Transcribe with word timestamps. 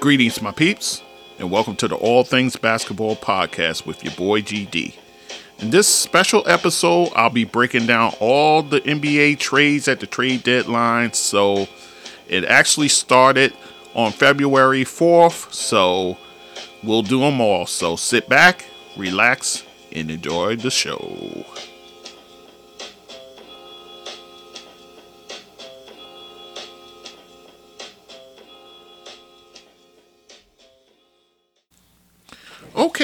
Greetings, 0.00 0.40
my 0.40 0.52
peeps, 0.52 1.02
and 1.40 1.50
welcome 1.50 1.74
to 1.74 1.88
the 1.88 1.96
All 1.96 2.22
Things 2.22 2.54
Basketball 2.54 3.16
Podcast 3.16 3.84
with 3.84 4.04
your 4.04 4.14
boy 4.14 4.42
GD. 4.42 4.94
In 5.58 5.70
this 5.70 5.88
special 5.88 6.44
episode, 6.46 7.10
I'll 7.16 7.30
be 7.30 7.42
breaking 7.42 7.86
down 7.86 8.14
all 8.20 8.62
the 8.62 8.80
NBA 8.82 9.40
trades 9.40 9.88
at 9.88 9.98
the 9.98 10.06
trade 10.06 10.44
deadline. 10.44 11.14
So 11.14 11.66
it 12.28 12.44
actually 12.44 12.86
started 12.86 13.52
on 13.94 14.12
February 14.12 14.84
4th, 14.84 15.52
so 15.52 16.16
we'll 16.84 17.02
do 17.02 17.18
them 17.18 17.40
all. 17.40 17.66
So 17.66 17.96
sit 17.96 18.28
back, 18.28 18.66
relax, 18.96 19.64
and 19.90 20.12
enjoy 20.12 20.54
the 20.54 20.70
show. 20.70 21.44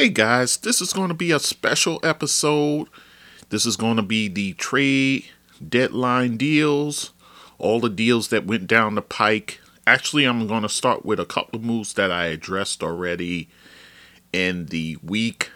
Okay, 0.05 0.13
guys, 0.13 0.59
this 0.59 0.83
is 0.83 0.93
going 0.93 1.09
to 1.09 1.15
be 1.15 1.31
a 1.31 1.39
special 1.39 1.99
episode. 2.03 2.89
This 3.49 3.65
is 3.65 3.75
going 3.75 3.97
to 3.97 4.03
be 4.03 4.29
the 4.29 4.53
trade 4.53 5.25
deadline 5.67 6.37
deals, 6.37 7.15
all 7.57 7.81
the 7.81 7.89
deals 7.89 8.29
that 8.29 8.45
went 8.45 8.67
down 8.67 8.97
the 8.97 9.01
pike. 9.01 9.63
Actually, 9.87 10.27
I'm 10.27 10.47
going 10.47 10.61
to 10.61 10.69
start 10.69 11.07
with 11.07 11.19
a 11.19 11.25
couple 11.25 11.59
of 11.59 11.65
moves 11.65 11.95
that 11.95 12.13
I 12.13 12.27
addressed 12.27 12.83
already 12.83 13.49
in 14.31 14.67
the 14.67 14.99
week 15.03 15.51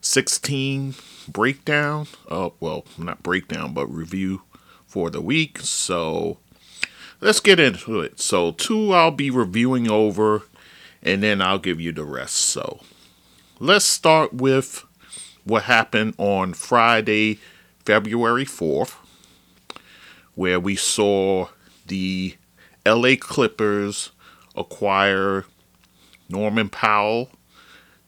16 0.00 0.96
breakdown. 1.28 2.08
Uh, 2.28 2.50
well, 2.58 2.86
not 2.98 3.22
breakdown, 3.22 3.72
but 3.72 3.86
review 3.86 4.42
for 4.84 5.10
the 5.10 5.20
week. 5.20 5.60
So 5.60 6.38
let's 7.20 7.38
get 7.38 7.60
into 7.60 8.00
it. 8.00 8.18
So, 8.18 8.50
two 8.50 8.92
I'll 8.92 9.12
be 9.12 9.30
reviewing 9.30 9.88
over 9.88 10.42
and 11.04 11.22
then 11.22 11.40
I'll 11.40 11.60
give 11.60 11.80
you 11.80 11.92
the 11.92 12.02
rest. 12.02 12.34
So 12.34 12.80
let's 13.58 13.84
start 13.84 14.34
with 14.34 14.84
what 15.44 15.64
happened 15.64 16.14
on 16.18 16.52
Friday, 16.52 17.38
February 17.84 18.44
4th, 18.44 18.94
where 20.34 20.60
we 20.60 20.76
saw 20.76 21.48
the 21.86 22.36
LA 22.86 23.14
Clippers 23.18 24.10
acquire 24.54 25.44
Norman 26.28 26.68
Powell, 26.68 27.30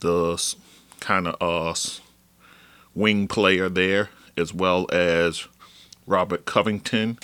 the 0.00 0.54
kind 1.00 1.28
of 1.28 1.36
uh, 1.40 1.74
wing 2.94 3.28
player 3.28 3.68
there, 3.68 4.10
as 4.36 4.52
well 4.52 4.86
as 4.92 5.46
Robert 6.06 6.44
Covington. 6.44 7.18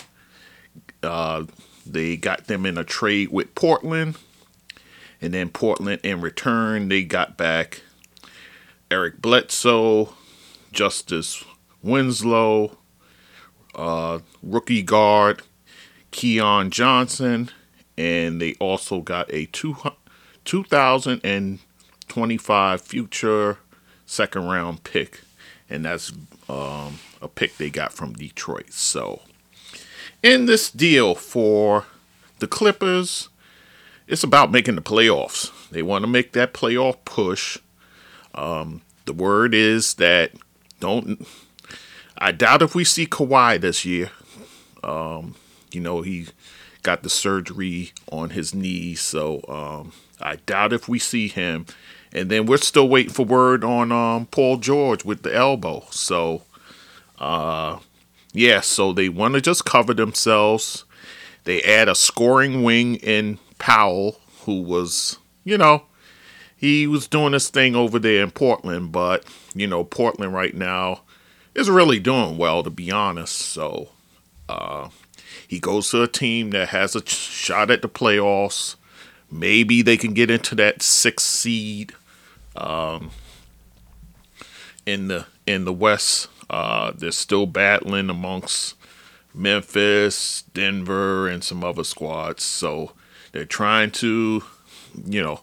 Uh, 1.02 1.44
they 1.84 2.16
got 2.16 2.46
them 2.46 2.64
in 2.64 2.78
a 2.78 2.84
trade 2.84 3.30
with 3.30 3.54
Portland 3.54 4.16
and 5.24 5.32
then 5.32 5.48
Portland, 5.48 6.00
in 6.02 6.20
return, 6.20 6.90
they 6.90 7.02
got 7.02 7.38
back 7.38 7.80
Eric 8.90 9.20
Bledsoe, 9.20 10.14
Justise 10.72 11.44
Winslow, 11.82 12.78
uh, 13.74 14.20
rookie 14.42 14.82
guard 14.82 15.42
Keon 16.10 16.70
Johnson, 16.70 17.50
and 17.98 18.40
they 18.40 18.54
also 18.54 19.00
got 19.00 19.30
a 19.32 19.46
two, 19.46 19.76
2025 20.44 22.80
future 22.80 23.58
second 24.06 24.46
round 24.46 24.84
pick, 24.84 25.22
and 25.68 25.84
that's 25.84 26.12
um, 26.48 27.00
a 27.20 27.28
pick 27.28 27.56
they 27.56 27.70
got 27.70 27.92
from 27.92 28.12
Detroit. 28.12 28.72
So, 28.72 29.22
in 30.22 30.46
this 30.46 30.70
deal 30.70 31.14
for 31.14 31.86
the 32.38 32.46
Clippers, 32.46 33.28
it's 34.06 34.22
about 34.22 34.52
making 34.52 34.76
the 34.76 34.82
playoffs. 34.82 35.50
They 35.70 35.82
want 35.82 36.04
to 36.04 36.08
make 36.08 36.32
that 36.32 36.54
playoff 36.54 36.98
push. 37.04 37.58
Um, 38.34 38.82
the 39.04 39.12
word 39.12 39.54
is 39.54 39.94
that 39.94 40.32
don't. 40.80 41.26
I 42.16 42.32
doubt 42.32 42.62
if 42.62 42.74
we 42.74 42.84
see 42.84 43.06
Kawhi 43.06 43.60
this 43.60 43.84
year. 43.84 44.10
Um, 44.82 45.34
you 45.72 45.80
know 45.80 46.02
he 46.02 46.28
got 46.82 47.02
the 47.02 47.10
surgery 47.10 47.92
on 48.12 48.30
his 48.30 48.54
knee, 48.54 48.94
so 48.94 49.42
um, 49.48 49.92
I 50.20 50.36
doubt 50.36 50.72
if 50.72 50.88
we 50.88 50.98
see 50.98 51.28
him. 51.28 51.66
And 52.12 52.30
then 52.30 52.46
we're 52.46 52.58
still 52.58 52.88
waiting 52.88 53.12
for 53.12 53.24
word 53.24 53.64
on 53.64 53.90
um, 53.90 54.26
Paul 54.26 54.58
George 54.58 55.04
with 55.04 55.22
the 55.22 55.34
elbow. 55.34 55.84
So, 55.90 56.42
uh, 57.18 57.80
yeah, 58.32 58.60
so 58.60 58.92
they 58.92 59.08
want 59.08 59.34
to 59.34 59.40
just 59.40 59.64
cover 59.64 59.92
themselves. 59.94 60.84
They 61.42 61.60
add 61.62 61.88
a 61.88 61.96
scoring 61.96 62.62
wing 62.62 62.96
in 62.96 63.40
Powell, 63.58 64.20
who 64.44 64.62
was, 64.62 65.18
you 65.42 65.58
know, 65.58 65.86
he 66.64 66.86
was 66.86 67.06
doing 67.06 67.32
this 67.32 67.50
thing 67.50 67.76
over 67.76 67.98
there 67.98 68.22
in 68.22 68.30
Portland, 68.30 68.90
but, 68.90 69.24
you 69.54 69.66
know, 69.66 69.84
Portland 69.84 70.32
right 70.32 70.54
now 70.54 71.02
is 71.54 71.68
really 71.68 71.98
doing 71.98 72.38
well, 72.38 72.62
to 72.62 72.70
be 72.70 72.90
honest. 72.90 73.36
So, 73.36 73.90
uh, 74.48 74.88
he 75.46 75.60
goes 75.60 75.90
to 75.90 76.02
a 76.02 76.08
team 76.08 76.50
that 76.50 76.70
has 76.70 76.96
a 76.96 77.04
shot 77.06 77.70
at 77.70 77.82
the 77.82 77.88
playoffs. 77.88 78.76
Maybe 79.30 79.82
they 79.82 79.98
can 79.98 80.14
get 80.14 80.30
into 80.30 80.54
that 80.54 80.82
sixth 80.82 81.26
seed 81.26 81.92
um, 82.56 83.10
in 84.86 85.08
the 85.08 85.26
in 85.46 85.66
the 85.66 85.72
West. 85.72 86.28
Uh, 86.48 86.92
they're 86.94 87.10
still 87.10 87.46
battling 87.46 88.08
amongst 88.08 88.74
Memphis, 89.34 90.44
Denver, 90.54 91.28
and 91.28 91.44
some 91.44 91.62
other 91.62 91.84
squads. 91.84 92.42
So 92.42 92.92
they're 93.32 93.44
trying 93.44 93.90
to, 93.92 94.44
you 95.04 95.22
know, 95.22 95.40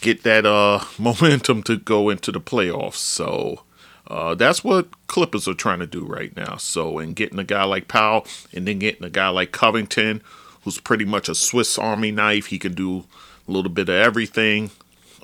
get 0.00 0.22
that 0.22 0.46
uh 0.46 0.84
momentum 0.98 1.62
to 1.64 1.76
go 1.76 2.08
into 2.08 2.32
the 2.32 2.40
playoffs. 2.40 2.96
So 2.96 3.62
uh, 4.08 4.34
that's 4.34 4.62
what 4.62 4.88
Clippers 5.08 5.48
are 5.48 5.54
trying 5.54 5.80
to 5.80 5.86
do 5.86 6.04
right 6.04 6.36
now. 6.36 6.56
So, 6.56 6.98
and 6.98 7.16
getting 7.16 7.38
a 7.38 7.44
guy 7.44 7.64
like 7.64 7.88
Powell, 7.88 8.26
and 8.52 8.66
then 8.66 8.78
getting 8.78 9.04
a 9.04 9.10
guy 9.10 9.28
like 9.28 9.52
Covington, 9.52 10.22
who's 10.62 10.78
pretty 10.78 11.04
much 11.04 11.28
a 11.28 11.34
Swiss 11.34 11.76
Army 11.78 12.12
knife. 12.12 12.46
He 12.46 12.58
can 12.58 12.74
do 12.74 13.04
a 13.48 13.50
little 13.50 13.70
bit 13.70 13.88
of 13.88 13.96
everything, 13.96 14.70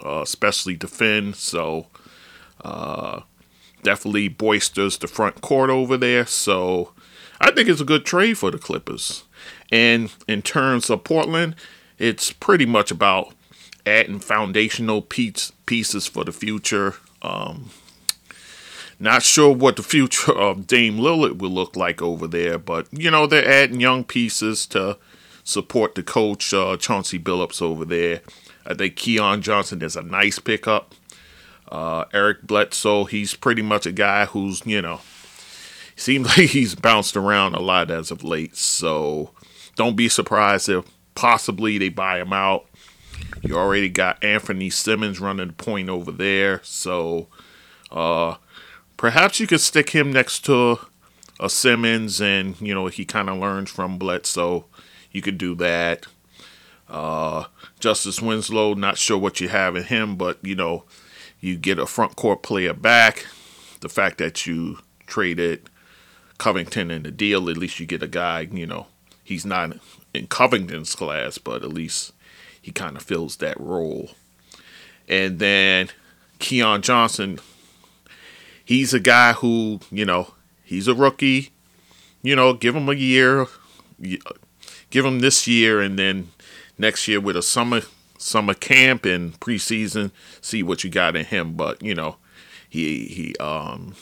uh, 0.04 0.22
especially 0.22 0.74
defend. 0.74 1.36
So, 1.36 1.86
uh, 2.64 3.20
definitely 3.82 4.28
boisters 4.28 4.98
the 4.98 5.06
front 5.06 5.40
court 5.40 5.70
over 5.70 5.96
there. 5.96 6.26
So, 6.26 6.92
I 7.40 7.52
think 7.52 7.68
it's 7.68 7.80
a 7.80 7.84
good 7.84 8.04
trade 8.04 8.38
for 8.38 8.50
the 8.50 8.58
Clippers. 8.58 9.24
And 9.70 10.12
in 10.26 10.42
terms 10.42 10.90
of 10.90 11.04
Portland, 11.04 11.54
it's 11.98 12.32
pretty 12.32 12.66
much 12.66 12.90
about 12.90 13.32
adding 13.86 14.20
foundational 14.20 15.02
piece, 15.02 15.52
pieces 15.66 16.06
for 16.06 16.24
the 16.24 16.32
future. 16.32 16.96
Um, 17.22 17.70
not 18.98 19.22
sure 19.22 19.52
what 19.52 19.76
the 19.76 19.82
future 19.82 20.32
of 20.32 20.66
Dame 20.66 20.98
Lillard 20.98 21.38
will 21.38 21.50
look 21.50 21.76
like 21.76 22.00
over 22.00 22.26
there, 22.26 22.58
but 22.58 22.86
you 22.92 23.10
know 23.10 23.26
they're 23.26 23.48
adding 23.48 23.80
young 23.80 24.04
pieces 24.04 24.66
to 24.66 24.98
support 25.44 25.94
the 25.94 26.02
coach 26.02 26.54
uh, 26.54 26.76
Chauncey 26.76 27.18
Billups 27.18 27.60
over 27.60 27.84
there. 27.84 28.20
I 28.64 28.74
think 28.74 28.96
Keon 28.96 29.42
Johnson 29.42 29.82
is 29.82 29.96
a 29.96 30.02
nice 30.02 30.38
pickup. 30.38 30.94
Uh, 31.68 32.04
Eric 32.12 32.42
Bledsoe, 32.42 33.04
he's 33.04 33.34
pretty 33.34 33.62
much 33.62 33.86
a 33.86 33.92
guy 33.92 34.26
who's 34.26 34.64
you 34.64 34.82
know 34.82 35.00
seems 35.96 36.26
like 36.38 36.50
he's 36.50 36.74
bounced 36.74 37.16
around 37.16 37.54
a 37.54 37.60
lot 37.60 37.90
as 37.90 38.10
of 38.10 38.22
late. 38.22 38.56
So 38.56 39.30
don't 39.76 39.96
be 39.96 40.08
surprised 40.08 40.68
if 40.68 40.84
possibly 41.14 41.78
they 41.78 41.88
buy 41.88 42.20
him 42.20 42.32
out. 42.32 42.66
You 43.42 43.56
already 43.56 43.88
got 43.88 44.20
Anfernee 44.20 44.72
Simons 44.72 45.20
running 45.20 45.48
the 45.48 45.52
point 45.52 45.88
over 45.88 46.12
there, 46.12 46.60
so 46.62 47.28
uh, 47.90 48.36
perhaps 48.96 49.40
you 49.40 49.46
could 49.46 49.60
stick 49.60 49.90
him 49.90 50.12
next 50.12 50.44
to 50.46 50.78
a 51.40 51.50
Simons, 51.50 52.20
and 52.20 52.60
you 52.60 52.72
know 52.74 52.86
he 52.86 53.04
kind 53.04 53.28
of 53.28 53.38
learns 53.38 53.70
from 53.70 53.98
Bledsoe. 53.98 54.66
You 55.10 55.22
could 55.22 55.38
do 55.38 55.54
that. 55.56 56.06
Uh, 56.88 57.44
Justise 57.80 58.22
Winslow, 58.22 58.74
not 58.74 58.98
sure 58.98 59.18
what 59.18 59.40
you 59.40 59.48
have 59.48 59.76
in 59.76 59.84
him, 59.84 60.16
but 60.16 60.38
you 60.42 60.54
know 60.54 60.84
you 61.40 61.56
get 61.56 61.78
a 61.78 61.86
front 61.86 62.16
court 62.16 62.42
player 62.42 62.72
back. 62.72 63.26
The 63.80 63.88
fact 63.88 64.18
that 64.18 64.46
you 64.46 64.78
traded 65.06 65.68
Covington 66.38 66.90
in 66.90 67.02
the 67.02 67.10
deal, 67.10 67.50
at 67.50 67.56
least 67.56 67.80
you 67.80 67.86
get 67.86 68.02
a 68.02 68.08
guy 68.08 68.48
you 68.52 68.66
know 68.66 68.86
he's 69.24 69.44
not 69.44 69.76
in 70.14 70.26
Covington's 70.26 70.94
class, 70.94 71.38
but 71.38 71.62
at 71.62 71.72
least 71.72 72.12
he 72.62 72.70
kind 72.70 72.96
of 72.96 73.02
fills 73.02 73.36
that 73.36 73.60
role. 73.60 74.12
And 75.08 75.38
then 75.38 75.90
Keon 76.38 76.80
Johnson, 76.82 77.40
he's 78.64 78.94
a 78.94 79.00
guy 79.00 79.32
who, 79.32 79.80
you 79.90 80.04
know, 80.04 80.34
he's 80.64 80.88
a 80.88 80.94
rookie. 80.94 81.50
You 82.22 82.36
know, 82.36 82.54
give 82.54 82.76
him 82.76 82.88
a 82.88 82.94
year, 82.94 83.48
give 84.90 85.04
him 85.04 85.18
this 85.18 85.48
year, 85.48 85.80
and 85.80 85.98
then 85.98 86.30
next 86.78 87.08
year 87.08 87.20
with 87.20 87.36
a 87.36 87.42
summer 87.42 87.82
summer 88.16 88.54
camp 88.54 89.04
and 89.04 89.38
preseason, 89.40 90.12
see 90.40 90.62
what 90.62 90.84
you 90.84 90.90
got 90.90 91.16
in 91.16 91.24
him. 91.24 91.54
But 91.54 91.82
you 91.82 91.96
know, 91.96 92.16
he 92.68 93.06
he 93.06 93.36
um 93.38 93.96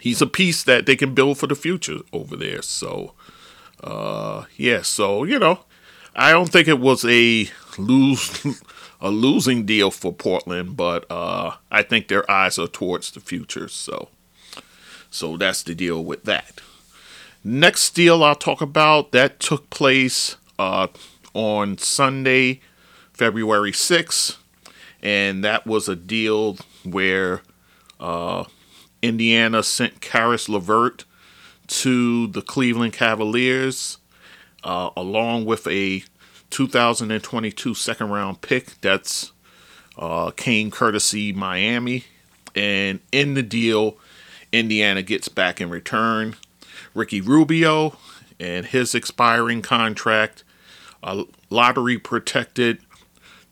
he's 0.00 0.20
a 0.20 0.26
piece 0.26 0.64
that 0.64 0.86
they 0.86 0.96
can 0.96 1.14
build 1.14 1.38
for 1.38 1.46
the 1.46 1.54
future 1.54 1.98
over 2.12 2.36
there. 2.36 2.62
So 2.62 3.12
uh, 3.82 4.44
yeah, 4.56 4.82
so 4.82 5.24
you 5.24 5.38
know, 5.38 5.60
I 6.14 6.30
don't 6.32 6.50
think 6.50 6.68
it 6.68 6.78
was 6.78 7.04
a 7.04 7.48
lose 7.78 8.62
a 9.00 9.10
losing 9.10 9.66
deal 9.66 9.90
for 9.90 10.12
Portland, 10.12 10.76
but 10.76 11.04
uh, 11.10 11.56
I 11.70 11.82
think 11.82 12.06
their 12.08 12.30
eyes 12.30 12.58
are 12.58 12.68
towards 12.68 13.10
the 13.10 13.20
future. 13.20 13.66
So, 13.68 14.08
so 15.10 15.36
that's 15.36 15.62
the 15.62 15.74
deal 15.74 16.04
with 16.04 16.22
that. 16.24 16.60
Next 17.42 17.90
deal 17.90 18.22
I'll 18.22 18.36
talk 18.36 18.60
about 18.60 19.10
that 19.10 19.40
took 19.40 19.68
place 19.70 20.36
uh, 20.58 20.86
on 21.34 21.78
Sunday, 21.78 22.60
February 23.12 23.72
6th, 23.72 24.36
and 25.02 25.42
that 25.42 25.66
was 25.66 25.88
a 25.88 25.96
deal 25.96 26.58
where 26.84 27.42
uh, 27.98 28.44
Indiana 29.02 29.64
sent 29.64 30.00
Caris 30.00 30.48
LeVert 30.48 31.04
to 31.66 32.28
the 32.28 32.42
Cleveland 32.42 32.92
Cavaliers, 32.92 33.98
uh, 34.64 34.90
along 34.96 35.44
with 35.44 35.66
a 35.66 36.04
2022 36.50 37.74
second 37.74 38.10
round 38.10 38.40
pick. 38.40 38.80
That's 38.80 39.32
uh, 39.98 40.30
came 40.30 40.70
courtesy 40.70 41.32
Miami. 41.32 42.04
And 42.54 43.00
in 43.10 43.34
the 43.34 43.42
deal, 43.42 43.96
Indiana 44.52 45.02
gets 45.02 45.28
back 45.28 45.60
in 45.60 45.70
return 45.70 46.36
Ricky 46.94 47.20
Rubio 47.20 47.96
and 48.38 48.66
his 48.66 48.94
expiring 48.94 49.62
contract, 49.62 50.44
a 51.02 51.24
lottery 51.48 51.98
protected 51.98 52.78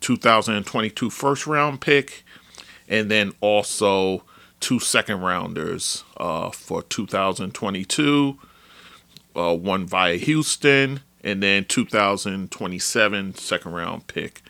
2022 0.01 1.11
first 1.11 1.47
round 1.47 1.81
pick, 1.81 2.25
and 2.89 3.11
then 3.11 3.33
also 3.41 4.25
two 4.59 4.79
second 4.79 5.21
rounders 5.21 6.05
uh, 6.17 6.51
for 6.51 6.83
2022, 6.83 8.39
uh, 9.37 9.55
one 9.55 9.87
via 9.87 10.17
Houston, 10.17 11.01
and 11.23 11.43
then 11.43 11.65
2027 11.65 13.35
second 13.35 13.73
round 13.73 14.07
pick 14.07 14.43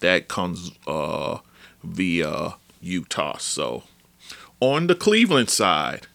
that 0.00 0.28
comes 0.28 0.72
uh, 0.86 1.38
via 1.82 2.54
Utah. 2.80 3.38
So 3.38 3.84
on 4.60 4.86
the 4.86 4.94
Cleveland 4.94 5.50
side, 5.50 6.06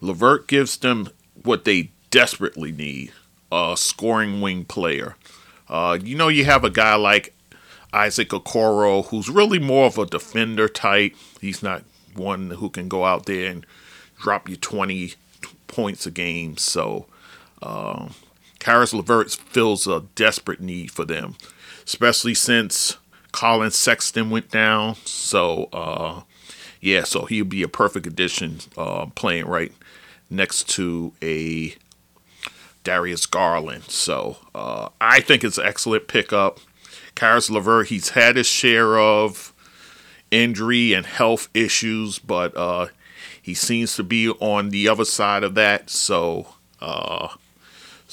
LeVert 0.00 0.46
gives 0.46 0.76
them 0.76 1.08
what 1.42 1.64
they 1.64 1.90
desperately 2.10 2.72
need 2.72 3.12
a 3.52 3.74
scoring 3.76 4.40
wing 4.40 4.64
player. 4.64 5.16
Uh, 5.68 5.98
you 6.02 6.16
know, 6.16 6.28
you 6.28 6.44
have 6.44 6.64
a 6.64 6.70
guy 6.70 6.94
like 6.94 7.34
Isaac 7.92 8.28
Okoro, 8.30 9.06
who's 9.06 9.28
really 9.28 9.58
more 9.58 9.86
of 9.86 9.98
a 9.98 10.06
defender 10.06 10.68
type. 10.68 11.14
He's 11.40 11.62
not 11.62 11.82
one 12.14 12.50
who 12.50 12.70
can 12.70 12.88
go 12.88 13.04
out 13.04 13.26
there 13.26 13.50
and 13.50 13.66
drop 14.18 14.48
you 14.48 14.56
20 14.56 15.14
points 15.66 16.06
a 16.06 16.10
game. 16.10 16.56
So, 16.56 17.06
um, 17.62 18.14
Caris 18.58 18.92
LeVert 18.92 19.30
fills 19.30 19.86
a 19.86 20.04
desperate 20.14 20.60
need 20.60 20.90
for 20.90 21.04
them, 21.04 21.36
especially 21.84 22.34
since 22.34 22.96
Collin 23.32 23.70
Sexton 23.70 24.30
went 24.30 24.50
down. 24.50 24.96
So, 25.04 25.68
uh, 25.72 26.22
yeah, 26.80 27.04
so 27.04 27.26
he'll 27.26 27.44
be 27.44 27.62
a 27.62 27.68
perfect 27.68 28.06
addition 28.06 28.60
uh, 28.76 29.06
playing 29.14 29.46
right 29.46 29.72
next 30.30 30.68
to 30.70 31.12
a 31.22 31.74
Darius 32.84 33.26
Garland. 33.26 33.84
So 33.84 34.36
uh, 34.54 34.88
I 35.00 35.20
think 35.20 35.44
it's 35.44 35.58
an 35.58 35.66
excellent 35.66 36.08
pickup. 36.08 36.60
Caris 37.14 37.50
LeVert, 37.50 37.88
he's 37.88 38.10
had 38.10 38.36
his 38.36 38.46
share 38.46 38.98
of 38.98 39.52
injury 40.30 40.92
and 40.92 41.06
health 41.06 41.48
issues, 41.54 42.18
but 42.18 42.56
uh, 42.56 42.88
he 43.40 43.54
seems 43.54 43.96
to 43.96 44.02
be 44.02 44.28
on 44.28 44.70
the 44.70 44.88
other 44.88 45.04
side 45.04 45.42
of 45.42 45.54
that. 45.54 45.90
So, 45.90 46.54
uh, 46.80 47.28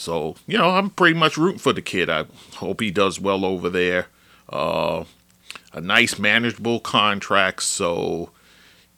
so 0.03 0.35
you 0.47 0.57
know, 0.57 0.71
I'm 0.71 0.89
pretty 0.89 1.17
much 1.17 1.37
rooting 1.37 1.59
for 1.59 1.73
the 1.73 1.81
kid. 1.81 2.09
I 2.09 2.25
hope 2.55 2.81
he 2.81 2.91
does 2.91 3.19
well 3.19 3.45
over 3.45 3.69
there. 3.69 4.07
Uh, 4.49 5.05
a 5.71 5.81
nice, 5.81 6.19
manageable 6.19 6.79
contract, 6.79 7.63
so 7.63 8.29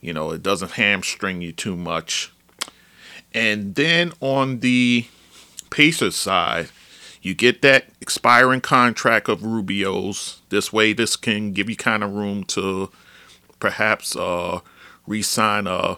you 0.01 0.11
know 0.11 0.31
it 0.31 0.41
doesn't 0.41 0.71
hamstring 0.71 1.41
you 1.41 1.51
too 1.51 1.75
much. 1.75 2.33
And 3.33 3.75
then 3.75 4.13
on 4.19 4.59
the 4.61 5.05
Pacers 5.69 6.15
side, 6.15 6.69
you 7.21 7.33
get 7.33 7.61
that 7.61 7.85
expiring 8.01 8.61
contract 8.61 9.29
of 9.29 9.43
Rubio's. 9.43 10.41
This 10.49 10.73
way, 10.73 10.93
this 10.93 11.15
can 11.15 11.51
give 11.51 11.69
you 11.69 11.75
kind 11.75 12.03
of 12.03 12.13
room 12.13 12.43
to 12.45 12.89
perhaps 13.59 14.15
uh, 14.15 14.61
re-sign 15.05 15.67
uh, 15.67 15.95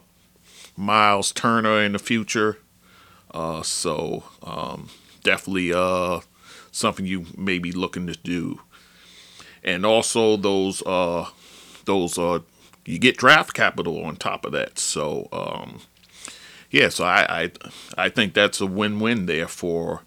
Miles 0.75 1.31
Turner 1.31 1.81
in 1.81 1.93
the 1.93 1.99
future. 1.99 2.57
Uh, 3.31 3.61
so 3.61 4.23
um, 4.43 4.89
definitely 5.23 5.73
uh, 5.73 6.21
something 6.71 7.05
you 7.05 7.25
may 7.35 7.59
be 7.59 7.71
looking 7.71 8.07
to 8.07 8.13
do. 8.13 8.61
And 9.63 9.85
also 9.85 10.37
those 10.37 10.81
uh, 10.83 11.29
those 11.85 12.17
uh, 12.17 12.39
you 12.85 12.99
get 12.99 13.17
draft 13.17 13.53
capital 13.53 14.03
on 14.03 14.15
top 14.15 14.45
of 14.45 14.53
that. 14.53 14.79
So 14.79 15.27
um, 15.31 15.81
yeah, 16.71 16.89
so 16.89 17.05
I, 17.05 17.43
I 17.43 17.51
I 17.97 18.09
think 18.09 18.33
that's 18.33 18.61
a 18.61 18.65
win-win 18.65 19.25
there 19.25 19.47
for 19.47 20.03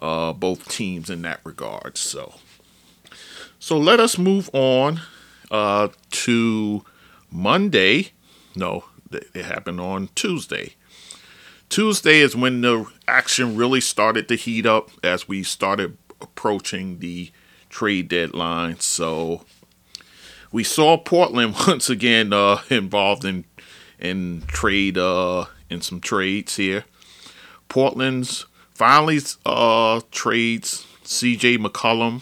uh, 0.00 0.32
both 0.32 0.68
teams 0.68 1.08
in 1.08 1.22
that 1.22 1.40
regard. 1.44 1.96
So 1.96 2.34
so 3.58 3.78
let 3.78 4.00
us 4.00 4.18
move 4.18 4.50
on 4.52 5.00
uh, 5.50 5.88
to 6.10 6.84
Monday. 7.30 8.12
No, 8.54 8.84
it 9.10 9.44
happened 9.44 9.80
on 9.80 10.10
Tuesday. 10.14 10.74
Tuesday 11.72 12.18
is 12.18 12.36
when 12.36 12.60
the 12.60 12.84
action 13.08 13.56
really 13.56 13.80
started 13.80 14.28
to 14.28 14.34
heat 14.34 14.66
up 14.66 14.90
as 15.02 15.26
we 15.26 15.42
started 15.42 15.96
approaching 16.20 16.98
the 16.98 17.30
trade 17.70 18.08
deadline. 18.08 18.78
So 18.80 19.46
we 20.52 20.64
saw 20.64 20.98
Portland 20.98 21.54
once 21.66 21.88
again 21.88 22.34
uh, 22.34 22.60
involved 22.68 23.24
in 23.24 23.46
in 23.98 24.42
trade 24.48 24.98
uh, 24.98 25.46
in 25.70 25.80
some 25.80 25.98
trades 25.98 26.56
here. 26.56 26.84
Portland's 27.70 28.44
finally 28.74 29.20
uh, 29.46 30.02
trades 30.10 30.86
C.J. 31.04 31.56
McCollum, 31.56 32.20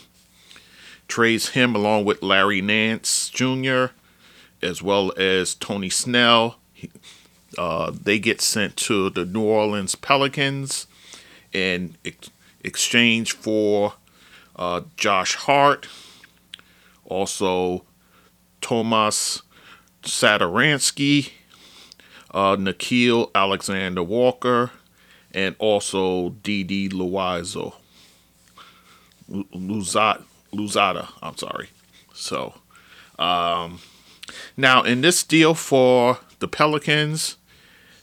trades 1.08 1.48
him 1.48 1.74
along 1.74 2.04
with 2.04 2.22
Larry 2.22 2.60
Nance 2.60 3.28
Jr. 3.28 3.86
as 4.62 4.80
well 4.80 5.12
as 5.16 5.56
Tony 5.56 5.90
Snell. 5.90 6.59
Uh, 7.58 7.90
they 7.90 8.18
get 8.18 8.40
sent 8.40 8.76
to 8.76 9.10
the 9.10 9.24
New 9.24 9.42
Orleans 9.42 9.94
Pelicans 9.94 10.86
in 11.52 11.96
ex- 12.04 12.30
exchange 12.62 13.32
for 13.32 13.94
uh, 14.56 14.82
Josh 14.96 15.34
Hart, 15.34 15.88
also 17.04 17.84
Tomas 18.60 19.42
Satoransky, 20.02 21.32
uh, 22.32 22.56
Nickeil 22.56 23.30
Alexander 23.34 24.02
Walker, 24.02 24.70
and 25.32 25.56
also 25.58 26.30
D.D. 26.30 26.90
Luizo. 26.90 27.74
Louzada, 29.30 30.24
Louzada, 30.52 31.08
I'm 31.22 31.36
sorry. 31.36 31.70
So, 32.12 32.54
um, 33.18 33.80
now 34.56 34.82
in 34.82 35.00
this 35.00 35.22
deal 35.22 35.54
for 35.54 36.18
the 36.40 36.48
Pelicans, 36.48 37.36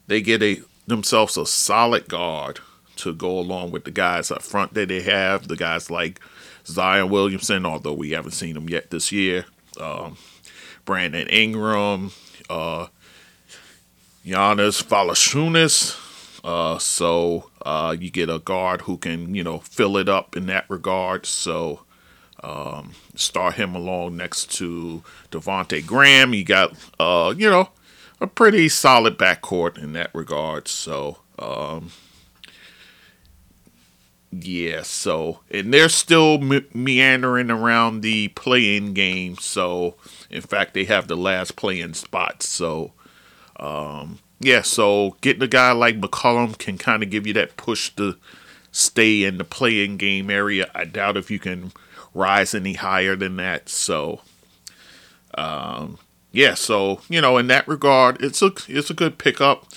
they 0.07 0.21
get 0.21 0.41
a 0.41 0.61
themselves 0.87 1.37
a 1.37 1.45
solid 1.45 2.07
guard 2.07 2.59
to 2.95 3.13
go 3.13 3.37
along 3.37 3.71
with 3.71 3.83
the 3.83 3.91
guys 3.91 4.31
up 4.31 4.41
front 4.41 4.73
that 4.73 4.89
they 4.89 5.01
have. 5.01 5.47
The 5.47 5.55
guys 5.55 5.91
like 5.91 6.19
Zion 6.65 7.09
Williamson, 7.09 7.65
although 7.65 7.93
we 7.93 8.11
haven't 8.11 8.31
seen 8.31 8.57
him 8.57 8.69
yet 8.69 8.89
this 8.89 9.11
year. 9.11 9.45
Um, 9.79 10.17
Brandon 10.85 11.27
Ingram, 11.27 12.11
uh, 12.49 12.87
Jonas 14.25 14.81
Valanciunas. 14.81 16.03
Uh, 16.43 16.77
so 16.77 17.49
uh, 17.65 17.95
you 17.99 18.09
get 18.09 18.29
a 18.29 18.39
guard 18.39 18.81
who 18.81 18.97
can, 18.97 19.35
you 19.35 19.43
know, 19.43 19.59
fill 19.59 19.97
it 19.97 20.07
up 20.07 20.35
in 20.35 20.45
that 20.47 20.65
regard. 20.69 21.25
So 21.25 21.81
um, 22.41 22.93
start 23.15 23.55
him 23.55 23.75
along 23.75 24.17
next 24.17 24.51
to 24.57 25.03
Devonte 25.31 25.85
Graham. 25.85 26.33
You 26.33 26.45
got, 26.45 26.73
uh, 26.99 27.33
you 27.37 27.49
know, 27.49 27.69
a 28.19 28.27
pretty 28.27 28.69
solid 28.69 29.17
backcourt 29.17 29.77
in 29.77 29.93
that 29.93 30.09
regard. 30.13 30.67
So 30.67 31.19
um, 31.39 31.91
yeah, 34.31 34.81
so 34.83 35.39
and 35.51 35.73
they're 35.73 35.89
still 35.89 36.39
me- 36.39 36.65
meandering 36.73 37.51
around 37.51 38.01
the 38.01 38.29
play-in 38.29 38.93
game. 38.93 39.37
So 39.37 39.95
in 40.29 40.41
fact, 40.41 40.73
they 40.73 40.85
have 40.85 41.07
the 41.07 41.17
last 41.17 41.55
play-in 41.55 41.93
spot. 41.93 42.43
So 42.43 42.93
um, 43.59 44.19
yeah, 44.39 44.61
so 44.61 45.17
getting 45.21 45.43
a 45.43 45.47
guy 45.47 45.71
like 45.71 45.99
McCollum 45.99 46.57
can 46.57 46.77
kind 46.77 47.03
of 47.03 47.09
give 47.09 47.25
you 47.25 47.33
that 47.33 47.57
push 47.57 47.89
to 47.95 48.15
stay 48.71 49.23
in 49.23 49.37
the 49.37 49.43
playing 49.43 49.97
game 49.97 50.29
area. 50.29 50.69
I 50.75 50.85
doubt 50.85 51.17
if 51.17 51.31
you 51.31 51.39
can 51.39 51.71
rise 52.13 52.53
any 52.53 52.73
higher 52.73 53.15
than 53.15 53.37
that. 53.37 53.69
So, 53.69 54.21
um, 55.35 55.97
yeah, 56.31 56.53
so 56.53 57.01
you 57.09 57.21
know, 57.21 57.37
in 57.37 57.47
that 57.47 57.67
regard, 57.67 58.21
it's 58.21 58.41
a 58.41 58.51
it's 58.67 58.89
a 58.89 58.93
good 58.93 59.17
pickup. 59.17 59.67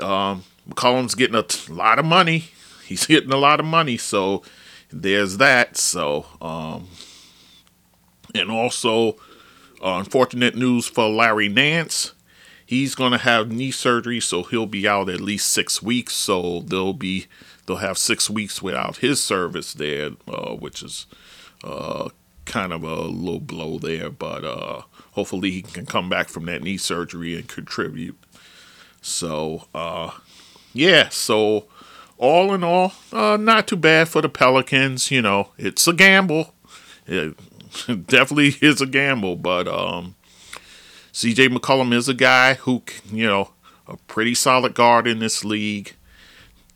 Um, 0.00 0.44
McCollum's 0.68 1.14
getting 1.14 1.36
a 1.36 1.42
t- 1.42 1.72
lot 1.72 1.98
of 1.98 2.04
money. 2.04 2.44
He's 2.84 3.06
getting 3.06 3.32
a 3.32 3.36
lot 3.36 3.60
of 3.60 3.66
money, 3.66 3.96
so 3.96 4.42
there's 4.90 5.38
that. 5.38 5.76
So, 5.76 6.26
um, 6.40 6.88
and 8.34 8.50
also, 8.50 9.12
uh, 9.82 9.98
unfortunate 9.98 10.54
news 10.54 10.86
for 10.86 11.08
Larry 11.08 11.48
Nance. 11.48 12.12
He's 12.64 12.94
going 12.94 13.12
to 13.12 13.18
have 13.18 13.52
knee 13.52 13.70
surgery, 13.70 14.20
so 14.20 14.44
he'll 14.44 14.66
be 14.66 14.88
out 14.88 15.10
at 15.10 15.20
least 15.20 15.50
six 15.50 15.82
weeks. 15.82 16.14
So 16.14 16.60
they'll 16.60 16.94
be 16.94 17.26
they'll 17.66 17.76
have 17.76 17.98
six 17.98 18.30
weeks 18.30 18.62
without 18.62 18.98
his 18.98 19.22
service 19.22 19.74
there, 19.74 20.12
uh, 20.26 20.54
which 20.54 20.82
is 20.82 21.06
uh, 21.62 22.08
kind 22.44 22.72
of 22.72 22.82
a 22.82 23.02
little 23.02 23.40
blow 23.40 23.78
there. 23.78 24.10
But 24.10 24.44
uh, 24.44 24.82
hopefully 25.12 25.50
he 25.50 25.62
can 25.62 25.86
come 25.86 26.08
back 26.08 26.28
from 26.28 26.46
that 26.46 26.62
knee 26.62 26.76
surgery 26.76 27.36
and 27.36 27.48
contribute. 27.48 28.18
So 29.00 29.66
uh, 29.74 30.12
yeah, 30.72 31.08
so 31.10 31.66
all 32.18 32.54
in 32.54 32.62
all, 32.62 32.92
uh, 33.12 33.36
not 33.36 33.66
too 33.66 33.76
bad 33.76 34.08
for 34.08 34.22
the 34.22 34.28
Pelicans. 34.28 35.10
You 35.10 35.22
know, 35.22 35.48
it's 35.58 35.86
a 35.86 35.92
gamble. 35.92 36.54
It 37.06 37.36
definitely 38.06 38.54
is 38.60 38.80
a 38.80 38.86
gamble, 38.86 39.36
but 39.36 39.66
um, 39.66 40.14
CJ 41.12 41.48
McCollum 41.48 41.92
is 41.92 42.08
a 42.08 42.14
guy 42.14 42.54
who, 42.54 42.82
you 43.10 43.26
know, 43.26 43.50
a 43.88 43.96
pretty 43.96 44.34
solid 44.34 44.74
guard 44.74 45.06
in 45.06 45.18
this 45.18 45.44
league. 45.44 45.94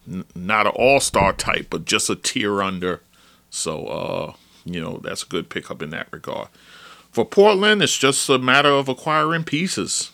N- 0.09 0.25
not 0.35 0.67
an 0.67 0.73
all 0.75 1.01
star 1.01 1.33
type, 1.33 1.69
but 1.71 1.85
just 1.85 2.11
a 2.11 2.17
tier 2.17 2.63
under. 2.63 3.03
So, 3.51 3.87
uh, 3.87 4.33
you 4.67 4.81
know, 4.81 5.01
that's 5.03 5.23
a 5.23 5.27
good 5.27 5.49
pickup 5.49 5.81
in 5.81 5.91
that 5.91 6.09
regard. 6.11 6.49
For 7.11 7.25
Portland, 7.25 7.83
it's 7.83 7.97
just 7.97 8.29
a 8.29 8.39
matter 8.39 8.69
of 8.69 8.89
acquiring 8.89 9.45
pieces. 9.45 10.11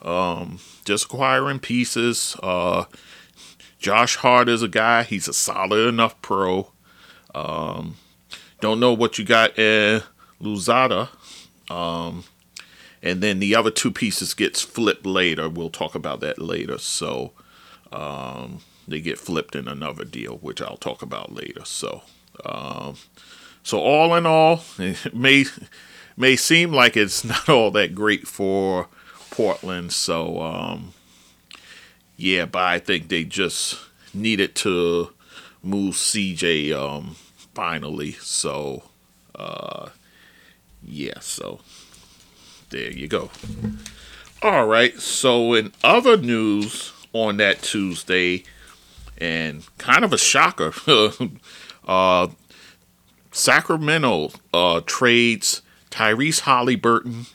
Um, 0.00 0.60
just 0.84 1.04
acquiring 1.04 1.58
pieces. 1.58 2.36
Uh, 2.42 2.84
Josh 3.78 4.16
Hart 4.16 4.48
is 4.48 4.62
a 4.62 4.68
guy. 4.68 5.02
He's 5.02 5.28
a 5.28 5.32
solid 5.32 5.88
enough 5.88 6.20
pro. 6.22 6.70
Um, 7.34 7.96
don't 8.60 8.80
know 8.80 8.92
what 8.92 9.18
you 9.18 9.24
got 9.24 9.58
in 9.58 10.02
Louzada. 10.40 11.08
Um, 11.68 12.24
and 13.02 13.20
then 13.20 13.40
the 13.40 13.56
other 13.56 13.70
two 13.70 13.90
pieces 13.90 14.34
gets 14.34 14.62
flipped 14.62 15.04
later. 15.04 15.48
We'll 15.48 15.70
talk 15.70 15.94
about 15.94 16.20
that 16.20 16.38
later. 16.38 16.78
So 16.78 17.32
um, 17.90 18.60
they 18.86 19.00
get 19.00 19.18
flipped 19.18 19.56
in 19.56 19.66
another 19.66 20.04
deal, 20.04 20.38
which 20.38 20.62
I'll 20.62 20.76
talk 20.76 21.02
about 21.02 21.32
later. 21.32 21.64
So 21.64 22.02
um, 22.44 22.96
so 23.62 23.78
all 23.78 24.14
in 24.14 24.26
all, 24.26 24.62
it 24.78 25.14
may 25.14 25.44
may 26.16 26.36
seem 26.36 26.72
like 26.72 26.96
it's 26.96 27.24
not 27.24 27.48
all 27.48 27.70
that 27.72 27.94
great 27.94 28.26
for 28.26 28.88
Portland. 29.30 29.92
So 29.92 30.40
um, 30.40 30.94
yeah, 32.16 32.44
but 32.44 32.62
I 32.62 32.78
think 32.78 33.08
they 33.08 33.24
just 33.24 33.78
needed 34.14 34.54
to 34.56 35.12
move 35.62 35.94
CJ 35.94 36.72
um, 36.72 37.16
finally. 37.54 38.12
So, 38.12 38.84
uh, 39.34 39.90
yeah, 40.82 41.20
so 41.20 41.60
there 42.70 42.90
you 42.90 43.08
go. 43.08 43.30
All 44.42 44.66
right, 44.66 44.98
so 44.98 45.54
in 45.54 45.72
other 45.84 46.16
news 46.16 46.92
on 47.12 47.36
that 47.36 47.62
Tuesday, 47.62 48.44
and 49.18 49.64
kind 49.78 50.04
of 50.04 50.12
a 50.12 50.18
shocker, 50.18 50.72
uh, 51.86 52.28
Sacramento 53.32 54.30
uh, 54.52 54.82
trades 54.84 55.62
Tyrese 55.90 56.42
Haliburton, 56.42 57.32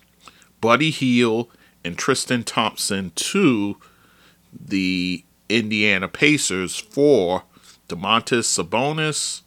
Buddy 0.62 0.92
Hield, 0.92 1.50
and 1.84 1.98
Tristan 1.98 2.44
Thompson 2.44 3.12
to 3.16 3.78
the 4.54 5.24
Indiana 5.50 6.08
Pacers 6.08 6.78
for 6.78 7.44
Domantas 7.90 8.46
Sabonis, 8.46 9.42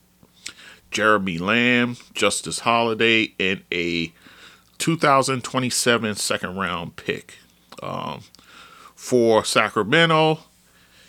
Jeremy 0.91 1.39
Lamb, 1.39 1.97
Justice 2.15 2.61
Holiday, 2.61 3.33
and 3.39 3.63
a 3.73 4.13
2027 4.79 6.15
second 6.17 6.57
round 6.57 6.97
pick. 6.97 7.39
Um, 7.83 8.23
for 8.95 9.45
Sacramento, 9.45 10.41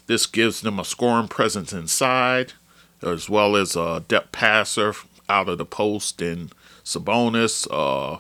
this 0.07 0.25
gives 0.25 0.62
them 0.62 0.79
a 0.79 0.86
scoring 0.86 1.27
presence 1.27 1.74
inside, 1.74 2.53
as 3.01 3.29
well 3.29 3.55
as 3.55 3.75
a 3.75 4.03
depth 4.07 4.31
passer 4.31 4.93
out 5.31 5.50
of 5.50 5.57
the 5.57 5.65
post 5.65 6.21
and 6.21 6.51
Sabonis, 6.83 7.67
uh, 7.71 8.19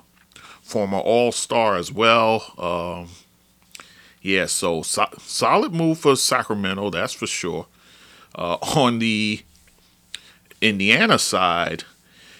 former 0.61 0.99
All 0.99 1.31
Star 1.31 1.75
as 1.75 1.91
well. 1.91 2.53
Um, 2.57 3.09
yeah, 4.21 4.45
so, 4.45 4.81
so, 4.81 5.05
solid 5.17 5.73
move 5.73 5.99
for 5.99 6.15
Sacramento, 6.15 6.89
that's 6.91 7.13
for 7.13 7.27
sure. 7.27 7.65
Uh, 8.33 8.57
on 8.75 8.99
the 8.99 9.41
Indiana 10.61 11.19
side, 11.19 11.83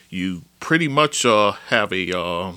you 0.09 0.43
pretty 0.59 0.87
much 0.87 1.25
uh, 1.25 1.53
have 1.67 1.91
a 1.91 2.17
uh, 2.17 2.53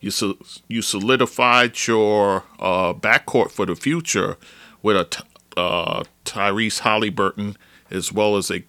you 0.00 0.10
so, 0.10 0.36
you 0.68 0.82
solidified 0.82 1.86
your 1.86 2.44
uh, 2.58 2.92
backcourt 2.92 3.50
for 3.52 3.64
the 3.64 3.76
future 3.76 4.36
with 4.82 4.96
a 4.96 5.04
t- 5.04 5.24
uh, 5.56 6.02
Tyrese 6.24 6.80
Haliburton 6.80 7.56
as 7.90 8.12
well 8.12 8.36
as 8.36 8.50
a 8.50 8.64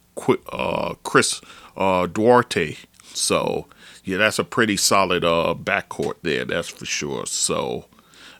uh, 0.51 0.93
Chris 1.03 1.41
uh, 1.77 2.07
Duarte. 2.07 2.77
So 3.13 3.67
yeah, 4.03 4.17
that's 4.17 4.39
a 4.39 4.43
pretty 4.43 4.77
solid 4.77 5.23
uh, 5.23 5.55
backcourt 5.57 6.15
there. 6.21 6.45
That's 6.45 6.69
for 6.69 6.85
sure. 6.85 7.25
So. 7.25 7.85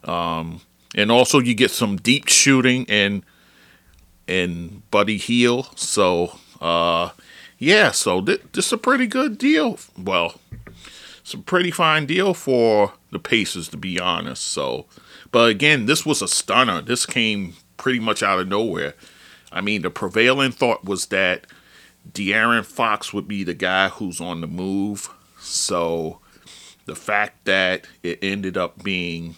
Um, 0.04 0.62
and 0.96 1.12
also 1.12 1.40
you 1.40 1.54
get 1.54 1.72
some 1.72 1.98
deep 1.98 2.28
shooting 2.28 2.86
and 2.90 3.24
and 4.28 4.90
Buddy 4.92 5.18
Hield. 5.18 5.78
So 5.78 6.38
uh, 6.62 7.10
yeah, 7.58 7.92
so 7.92 8.22
th- 8.22 8.42
this 8.54 8.68
is 8.68 8.74
a 8.74 8.78
pretty 8.78 9.08
good 9.08 9.38
deal. 9.38 9.80
Well, 9.98 10.40
it's 11.22 11.34
a 11.34 11.40
pretty 11.40 11.72
fine 11.72 12.06
deal 12.06 12.34
for 12.34 12.94
the 13.12 13.20
Pacers 13.20 13.70
to 13.70 13.78
be 13.78 14.00
honest. 14.00 14.44
So, 14.44 14.86
but 15.32 15.50
again, 15.50 15.86
this 15.86 16.06
was 16.06 16.22
a 16.22 16.28
stunner. 16.28 16.82
This 16.82 17.06
came 17.06 17.56
pretty 17.78 18.00
much 18.00 18.22
out 18.22 18.40
of 18.40 18.48
nowhere. 18.48 18.94
I 19.52 19.62
mean, 19.62 19.84
the 19.84 19.90
prevailing 19.90 20.52
thought 20.52 20.86
was 20.86 21.08
that 21.08 21.46
De'Aaron 22.12 22.66
Fox 22.66 23.14
would 23.14 23.28
be 23.28 23.44
the 23.44 23.54
guy 23.54 23.90
who's 23.90 24.20
on 24.20 24.42
the 24.42 24.48
move. 24.48 25.10
So 25.40 26.20
the 26.86 26.96
fact 26.96 27.46
that 27.46 27.88
it 28.02 28.20
ended 28.22 28.58
up 28.58 28.84
being 28.84 29.36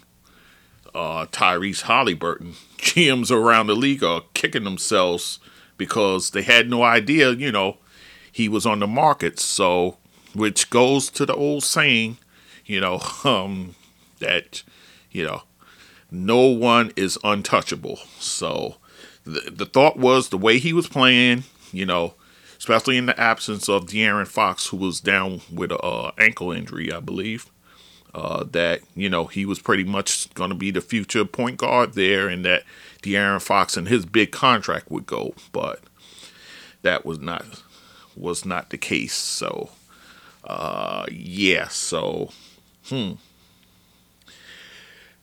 uh, 0.94 1.26
Tyrese 1.28 1.84
Haliburton, 1.84 2.56
GMs 2.78 3.32
around 3.32 3.68
the 3.68 3.76
league 3.76 4.04
are 4.04 4.24
kicking 4.34 4.64
themselves 4.64 5.40
because 5.78 6.32
they 6.32 6.42
had 6.42 6.70
no 6.70 6.84
idea, 6.84 7.32
you 7.32 7.52
know, 7.52 7.78
he 8.32 8.50
was 8.50 8.66
on 8.66 8.80
the 8.80 8.88
market. 8.88 9.40
So, 9.40 9.98
which 10.34 10.70
goes 10.70 11.10
to 11.12 11.26
the 11.26 11.36
old 11.36 11.64
saying, 11.64 12.18
you 12.66 12.80
know, 12.80 13.02
um, 13.24 13.76
that, 14.20 14.64
you 15.12 15.26
know, 15.26 15.44
no 16.10 16.40
one 16.48 16.92
is 16.96 17.20
untouchable. 17.24 17.98
So, 18.20 18.76
the, 19.24 19.52
the 19.52 19.66
thought 19.66 19.98
was 19.98 20.30
the 20.30 20.38
way 20.38 20.60
he 20.60 20.72
was 20.74 20.88
playing, 20.88 21.44
you 21.72 21.86
know, 21.86 22.14
especially 22.66 22.98
in 22.98 23.06
the 23.06 23.20
absence 23.20 23.70
of 23.70 23.86
De'Aaron 23.86 24.28
Fox, 24.28 24.66
who 24.66 24.78
was 24.78 25.00
down 25.00 25.40
with 25.54 25.72
an 25.72 25.78
uh, 25.84 26.10
ankle 26.18 26.52
injury, 26.52 26.92
I 26.92 27.00
believe 27.00 27.52
uh, 28.16 28.44
that 28.54 28.82
you 28.96 29.08
know 29.08 29.26
he 29.26 29.46
was 29.46 29.60
pretty 29.60 29.84
much 29.84 30.34
going 30.34 30.50
to 30.50 30.56
be 30.56 30.72
the 30.72 30.82
future 30.82 31.26
point 31.26 31.58
guard 31.58 31.94
there, 31.94 32.28
and 32.28 32.44
that 32.44 32.64
De'Aaron 33.04 33.40
Fox 33.40 33.78
and 33.78 33.88
his 33.88 34.08
big 34.08 34.32
contract 34.32 34.90
would 34.90 35.06
go, 35.06 35.36
but 35.52 35.82
that 36.82 37.06
was 37.06 37.20
not 37.20 37.46
was 38.18 38.46
not 38.46 38.72
the 38.72 38.80
case. 38.80 39.14
So, 39.14 39.70
uh, 40.44 41.06
yeah, 41.12 41.68
so 41.68 42.32
hmm. 42.88 43.12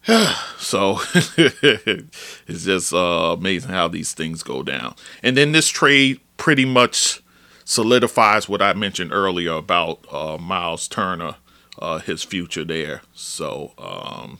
so 0.59 1.01
it's 1.37 2.65
just 2.65 2.93
uh, 2.93 3.35
amazing 3.37 3.73
how 3.73 3.89
these 3.89 4.15
things 4.15 4.45
go 4.45 4.63
down. 4.63 4.95
And 5.25 5.37
then 5.37 5.51
this 5.51 5.69
trade 5.69 6.21
pretty 6.37 6.65
much 6.65 7.22
solidifies 7.65 8.49
what 8.49 8.63
I 8.63 8.73
mentioned 8.73 9.13
earlier 9.13 9.53
about 9.53 10.07
uh, 10.13 10.39
Miles 10.39 10.89
Turner 10.89 11.37
uh, 11.79 11.99
his 11.99 12.23
future 12.23 12.65
there. 12.65 13.03
So 13.15 13.73
um, 13.79 14.39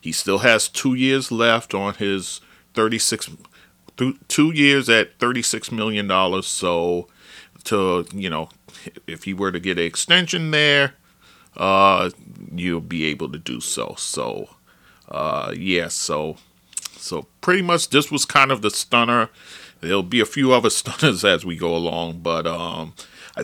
he 0.00 0.12
still 0.12 0.38
has 0.38 0.68
two 0.68 0.94
years 0.94 1.30
left 1.30 1.74
on 1.74 1.94
his 1.94 2.40
36 2.74 3.30
two 4.26 4.50
years 4.50 4.88
at 4.88 5.18
36 5.18 5.70
million 5.70 6.08
dollars 6.08 6.46
so 6.46 7.06
to 7.62 8.06
you 8.14 8.30
know 8.30 8.48
if 9.06 9.24
he 9.24 9.34
were 9.34 9.52
to 9.52 9.60
get 9.60 9.78
an 9.78 9.84
extension 9.84 10.50
there 10.50 10.94
uh 11.58 12.08
you'll 12.54 12.80
be 12.80 13.04
able 13.04 13.30
to 13.30 13.38
do 13.38 13.60
so 13.60 13.94
so 13.98 14.48
uh 15.10 15.52
yeah 15.54 15.88
so 15.88 16.36
so 16.96 17.26
pretty 17.42 17.62
much 17.62 17.90
this 17.90 18.10
was 18.10 18.24
kind 18.24 18.50
of 18.50 18.62
the 18.62 18.70
stunner 18.70 19.28
there'll 19.82 20.02
be 20.02 20.20
a 20.20 20.26
few 20.26 20.52
other 20.52 20.70
stunners 20.70 21.24
as 21.34 21.44
we 21.44 21.56
go 21.56 21.76
along 21.76 22.20
but 22.20 22.46
um 22.46 22.94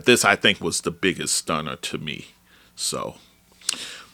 this 0.05 0.25
i 0.25 0.35
think 0.35 0.61
was 0.61 0.81
the 0.81 0.91
biggest 0.91 1.35
stunner 1.35 1.77
to 1.77 1.99
me 1.99 2.29
so, 2.79 3.17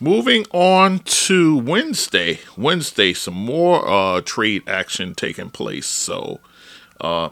moving 0.00 0.46
on 0.50 1.00
to 1.00 1.54
Wednesday. 1.58 2.40
Wednesday, 2.56 3.12
some 3.12 3.34
more 3.34 3.86
uh, 3.86 4.22
trade 4.22 4.62
action 4.66 5.14
taking 5.14 5.50
place. 5.50 5.84
So, 5.84 6.40
uh, 6.98 7.28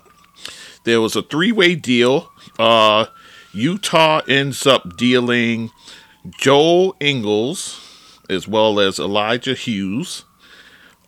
there 0.85 1.01
was 1.01 1.17
a 1.17 1.23
three 1.23 1.53
way 1.53 1.75
deal. 1.75 2.31
Uh, 2.59 3.07
Utah 3.55 4.21
ends 4.29 4.67
up 4.67 4.99
dealing 4.99 5.71
Joe 6.39 6.95
Ingles 7.01 7.81
as 8.29 8.47
well 8.47 8.79
as 8.79 8.99
Elijah 8.99 9.55
Hughes. 9.55 10.27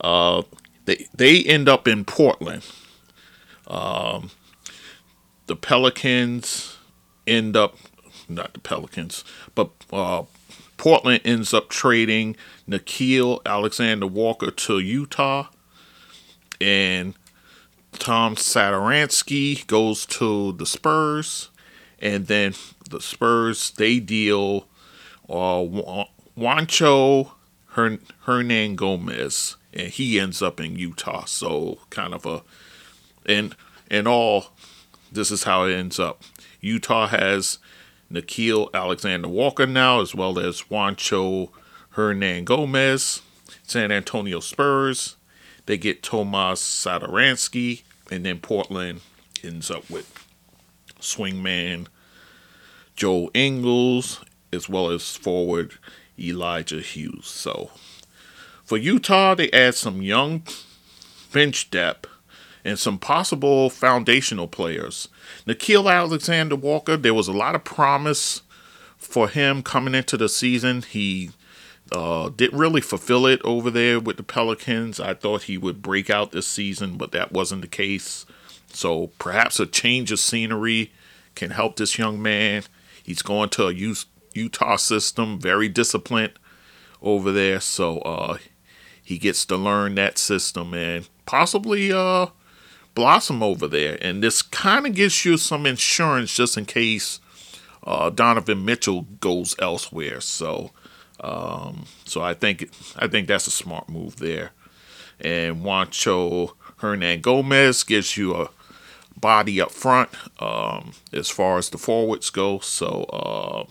Uh, 0.00 0.42
they 0.86 1.06
they 1.14 1.44
end 1.44 1.68
up 1.68 1.86
in 1.86 2.06
Portland. 2.06 2.64
Um, 3.66 4.30
the 5.46 5.56
Pelicans 5.56 6.76
end 7.26 7.56
up 7.56 7.76
not 8.28 8.54
the 8.54 8.60
Pelicans, 8.60 9.24
but 9.54 9.70
uh, 9.92 10.22
Portland 10.76 11.20
ends 11.24 11.52
up 11.52 11.68
trading 11.68 12.36
Nickeil 12.68 13.40
Alexander 13.44 14.06
Walker 14.06 14.50
to 14.50 14.78
Utah, 14.78 15.48
and 16.60 17.14
Tom 17.92 18.34
Satoransky 18.36 19.66
goes 19.66 20.06
to 20.06 20.52
the 20.52 20.66
Spurs, 20.66 21.50
and 21.98 22.26
then 22.26 22.54
the 22.88 23.00
Spurs 23.00 23.70
they 23.72 24.00
deal 24.00 24.66
uh, 25.28 25.64
Juancho 26.36 27.32
Hern- 27.68 28.00
Hernangomez, 28.26 29.56
and 29.72 29.88
he 29.88 30.18
ends 30.18 30.42
up 30.42 30.60
in 30.60 30.76
Utah. 30.76 31.24
So 31.24 31.78
kind 31.90 32.14
of 32.14 32.26
a, 32.26 32.42
and 33.26 33.54
and 33.90 34.08
all, 34.08 34.46
this 35.12 35.30
is 35.30 35.44
how 35.44 35.64
it 35.64 35.74
ends 35.74 35.98
up. 35.98 36.22
Utah 36.60 37.06
has 37.08 37.58
Nickeil 38.10 38.72
Alexander 38.72 39.28
Walker 39.28 39.66
now, 39.66 40.00
as 40.00 40.14
well 40.14 40.38
as 40.38 40.62
Juancho 40.62 41.50
Hernangomez. 41.94 43.20
San 43.62 43.90
Antonio 43.90 44.40
Spurs, 44.40 45.16
they 45.66 45.78
get 45.78 46.02
Tomas 46.02 46.60
Satoransky, 46.60 47.82
and 48.10 48.24
then 48.24 48.38
Portland 48.38 49.00
ends 49.42 49.70
up 49.70 49.88
with 49.88 50.26
swingman 51.00 51.86
Joe 52.96 53.30
Ingles, 53.34 54.24
as 54.52 54.68
well 54.68 54.90
as 54.90 55.16
forward 55.16 55.74
Elijah 56.18 56.80
Hughes. 56.80 57.26
So 57.26 57.70
for 58.64 58.76
Utah, 58.76 59.34
they 59.34 59.50
add 59.50 59.74
some 59.74 60.02
young 60.02 60.42
bench 61.32 61.70
depth 61.70 62.08
and 62.64 62.78
some 62.78 62.98
possible 62.98 63.68
foundational 63.68 64.48
players. 64.48 65.08
Nickeil 65.46 65.92
Alexander 65.92 66.56
Walker, 66.56 66.96
there 66.96 67.14
was 67.14 67.28
a 67.28 67.32
lot 67.32 67.54
of 67.54 67.64
promise 67.64 68.42
for 68.96 69.28
him 69.28 69.62
coming 69.62 69.94
into 69.94 70.16
the 70.16 70.28
season. 70.28 70.82
He 70.82 71.30
uh, 71.92 72.30
didn't 72.30 72.58
really 72.58 72.80
fulfill 72.80 73.26
it 73.26 73.40
over 73.44 73.70
there 73.70 74.00
with 74.00 74.16
the 74.16 74.22
Pelicans. 74.22 74.98
I 74.98 75.14
thought 75.14 75.42
he 75.42 75.58
would 75.58 75.82
break 75.82 76.08
out 76.08 76.32
this 76.32 76.46
season, 76.46 76.96
but 76.96 77.12
that 77.12 77.32
wasn't 77.32 77.62
the 77.62 77.68
case. 77.68 78.24
So 78.68 79.08
perhaps 79.18 79.60
a 79.60 79.66
change 79.66 80.10
of 80.10 80.18
scenery 80.18 80.92
can 81.34 81.50
help 81.50 81.76
this 81.76 81.98
young 81.98 82.20
man. 82.22 82.64
He's 83.02 83.22
going 83.22 83.50
to 83.50 83.68
a 83.68 83.94
Utah 84.32 84.76
system, 84.76 85.38
very 85.38 85.68
disciplined 85.68 86.32
over 87.02 87.30
there. 87.30 87.60
So 87.60 87.98
uh, 87.98 88.38
he 89.02 89.18
gets 89.18 89.44
to 89.46 89.56
learn 89.56 89.94
that 89.96 90.16
system 90.16 90.72
and 90.74 91.08
possibly 91.26 91.92
uh, 91.92 92.28
blossom 92.94 93.42
over 93.42 93.66
there. 93.66 93.98
And 94.00 94.22
this 94.22 94.42
kind 94.42 94.86
of 94.86 94.94
gives 94.94 95.24
you 95.24 95.36
some 95.36 95.66
insurance 95.66 96.34
just 96.34 96.56
in 96.56 96.64
case 96.64 97.20
uh, 97.84 98.10
Donovan 98.10 98.64
Mitchell 98.64 99.02
goes 99.20 99.54
elsewhere. 99.58 100.20
So, 100.20 100.70
um, 101.20 101.86
so 102.04 102.22
I 102.22 102.34
think 102.34 102.70
I 102.96 103.08
think 103.08 103.28
that's 103.28 103.46
a 103.46 103.52
smart 103.52 103.88
move 103.88 104.16
there. 104.16 104.52
And 105.20 105.62
Juancho 105.62 106.52
Hernangomez 106.78 107.86
gives 107.86 108.16
you 108.16 108.34
a 108.34 108.50
body 109.16 109.60
up 109.60 109.70
front 109.70 110.10
um, 110.40 110.92
as 111.12 111.30
far 111.30 111.58
as 111.58 111.70
the 111.70 111.78
forwards 111.78 112.30
go. 112.30 112.58
So, 112.58 113.04
uh, 113.04 113.64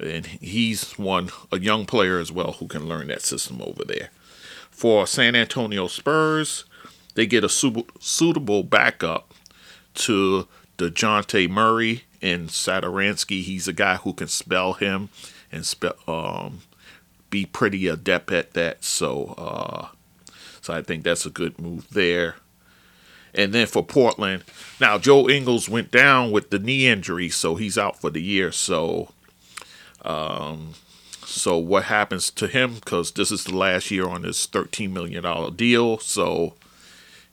and 0.00 0.26
he's 0.26 0.92
one 0.98 1.30
a 1.50 1.58
young 1.58 1.86
player 1.86 2.18
as 2.18 2.30
well 2.30 2.52
who 2.52 2.66
can 2.66 2.88
learn 2.88 3.08
that 3.08 3.22
system 3.22 3.60
over 3.62 3.84
there. 3.84 4.10
For 4.70 5.06
San 5.06 5.34
Antonio 5.34 5.86
Spurs, 5.86 6.64
they 7.16 7.26
get 7.26 7.42
a 7.42 7.48
suitable 7.48 8.62
backup 8.62 9.34
to 9.94 10.46
DeJounte 10.78 11.50
Murray 11.50 12.04
and 12.22 12.48
Satoransky. 12.48 13.42
He's 13.42 13.66
a 13.66 13.72
guy 13.72 13.96
who 13.96 14.12
can 14.12 14.28
spell 14.28 14.74
him 14.74 15.08
and 15.50 15.66
spell, 15.66 15.96
um, 16.06 16.60
be 17.30 17.46
pretty 17.46 17.88
adept 17.88 18.30
at 18.30 18.52
that. 18.52 18.84
So, 18.84 19.34
uh, 19.36 19.88
so 20.60 20.74
I 20.74 20.82
think 20.82 21.02
that's 21.02 21.26
a 21.26 21.30
good 21.30 21.58
move 21.58 21.88
there. 21.90 22.36
And 23.34 23.52
then 23.52 23.66
for 23.66 23.84
Portland, 23.84 24.44
now 24.80 24.98
Joe 24.98 25.28
Ingles 25.28 25.68
went 25.68 25.90
down 25.90 26.30
with 26.30 26.50
the 26.50 26.58
knee 26.58 26.86
injury, 26.86 27.28
so 27.28 27.54
he's 27.56 27.76
out 27.76 28.00
for 28.00 28.10
the 28.10 28.22
year. 28.22 28.52
So, 28.52 29.12
um, 30.02 30.74
so 31.24 31.56
what 31.58 31.84
happens 31.84 32.30
to 32.32 32.46
him? 32.46 32.76
Because 32.76 33.12
this 33.12 33.30
is 33.30 33.44
the 33.44 33.56
last 33.56 33.90
year 33.90 34.08
on 34.08 34.22
his 34.22 34.46
thirteen 34.46 34.92
million 34.94 35.22
dollar 35.24 35.50
deal. 35.50 35.98
So 35.98 36.54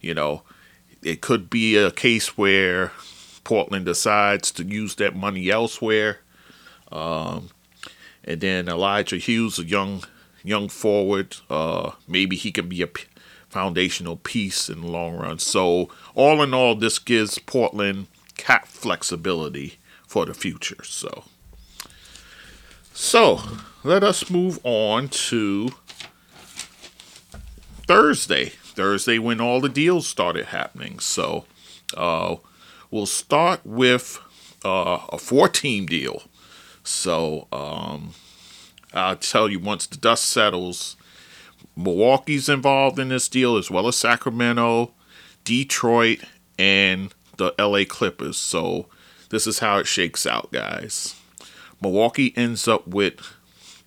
you 0.03 0.13
know, 0.13 0.43
it 1.01 1.21
could 1.21 1.49
be 1.49 1.75
a 1.75 1.89
case 1.89 2.37
where 2.37 2.91
Portland 3.43 3.85
decides 3.85 4.51
to 4.51 4.63
use 4.63 4.95
that 4.95 5.15
money 5.15 5.49
elsewhere. 5.49 6.19
Um, 6.91 7.49
and 8.23 8.39
then 8.39 8.69
Elijah 8.69 9.17
Hughes, 9.17 9.57
a 9.57 9.65
young 9.65 10.03
young 10.43 10.69
forward, 10.69 11.37
uh, 11.49 11.91
maybe 12.07 12.35
he 12.35 12.51
can 12.51 12.67
be 12.67 12.81
a 12.81 12.87
p- 12.87 13.05
foundational 13.49 14.17
piece 14.17 14.69
in 14.69 14.81
the 14.81 14.87
long 14.87 15.15
run. 15.15 15.39
So 15.39 15.89
all 16.15 16.43
in 16.43 16.53
all, 16.53 16.75
this 16.75 16.99
gives 16.99 17.39
Portland 17.39 18.07
cap 18.35 18.67
flexibility 18.67 19.79
for 20.05 20.25
the 20.25 20.33
future. 20.33 20.83
So, 20.83 21.23
so 22.93 23.41
let 23.83 24.03
us 24.03 24.29
move 24.29 24.59
on 24.63 25.07
to 25.07 25.69
Thursday. 27.87 28.53
Thursday 28.73 29.19
when 29.19 29.39
all 29.39 29.62
the 29.62 29.69
deals 29.69 30.07
started 30.07 30.47
happening. 30.47 30.99
So 30.99 31.45
uh, 31.95 32.36
we'll 32.91 33.05
start 33.05 33.62
with 33.65 34.19
uh, 34.65 34.99
a 35.09 35.17
four 35.17 35.47
team 35.49 35.86
deal. 35.86 36.23
So 36.83 37.47
um, 37.51 38.12
I'll 38.93 39.15
tell 39.15 39.49
you 39.49 39.59
once 39.59 39.88
the 39.88 39.97
dust 39.97 40.25
settles, 40.25 40.95
Milwaukee's 41.75 42.49
involved 42.49 42.99
in 42.99 43.09
this 43.09 43.27
deal 43.27 43.57
as 43.57 43.71
well 43.71 43.88
as 43.88 43.95
Sacramento, 43.95 44.91
Detroit, 45.43 46.19
and 46.59 47.13
the 47.38 47.53
LA 47.57 47.83
Clippers. 47.88 48.38
So 48.38 48.88
this 49.29 49.47
is 49.47 49.59
how 49.59 49.79
it 49.79 49.88
shakes 49.88 50.25
out, 50.25 50.51
guys. 50.51 51.15
Milwaukee 51.81 52.33
ends 52.38 52.67
up 52.67 52.88
with 52.88 53.19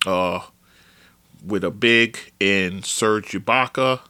uh, 0.05 0.41
with 1.45 1.63
a 1.63 1.71
big 1.71 2.17
in 2.39 2.83
Serge 2.83 3.31
Ibaka, 3.31 4.01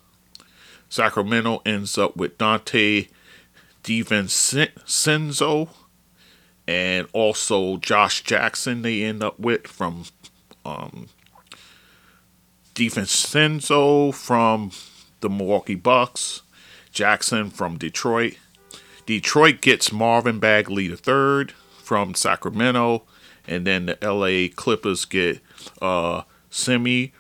Sacramento 0.90 1.62
ends 1.66 1.98
up 1.98 2.16
with 2.16 2.38
Donte 2.38 3.10
DiVincenzo 3.84 5.70
and 6.68 7.08
also 7.14 7.78
Josh 7.78 8.24
Jackson. 8.24 8.82
They 8.82 9.04
end 9.04 9.24
up 9.24 9.40
with 9.40 9.68
from 9.68 10.06
um, 10.66 11.08
DiVincenzo 12.76 14.14
from 14.14 14.72
the 15.22 15.30
Milwaukee 15.30 15.76
Bucks, 15.76 16.42
Jackson 16.92 17.50
from 17.50 17.78
Detroit. 17.78 18.36
Detroit 19.06 19.62
gets 19.62 19.92
Marvin 19.92 20.40
Bagley 20.40 20.88
III 20.88 21.48
from 21.78 22.14
Sacramento, 22.14 23.04
and 23.48 23.66
then 23.66 23.86
the 23.86 23.98
LA 24.02 24.54
Clippers 24.54 25.06
get 25.06 25.40
uh, 25.82 26.24
Semi 26.50 27.14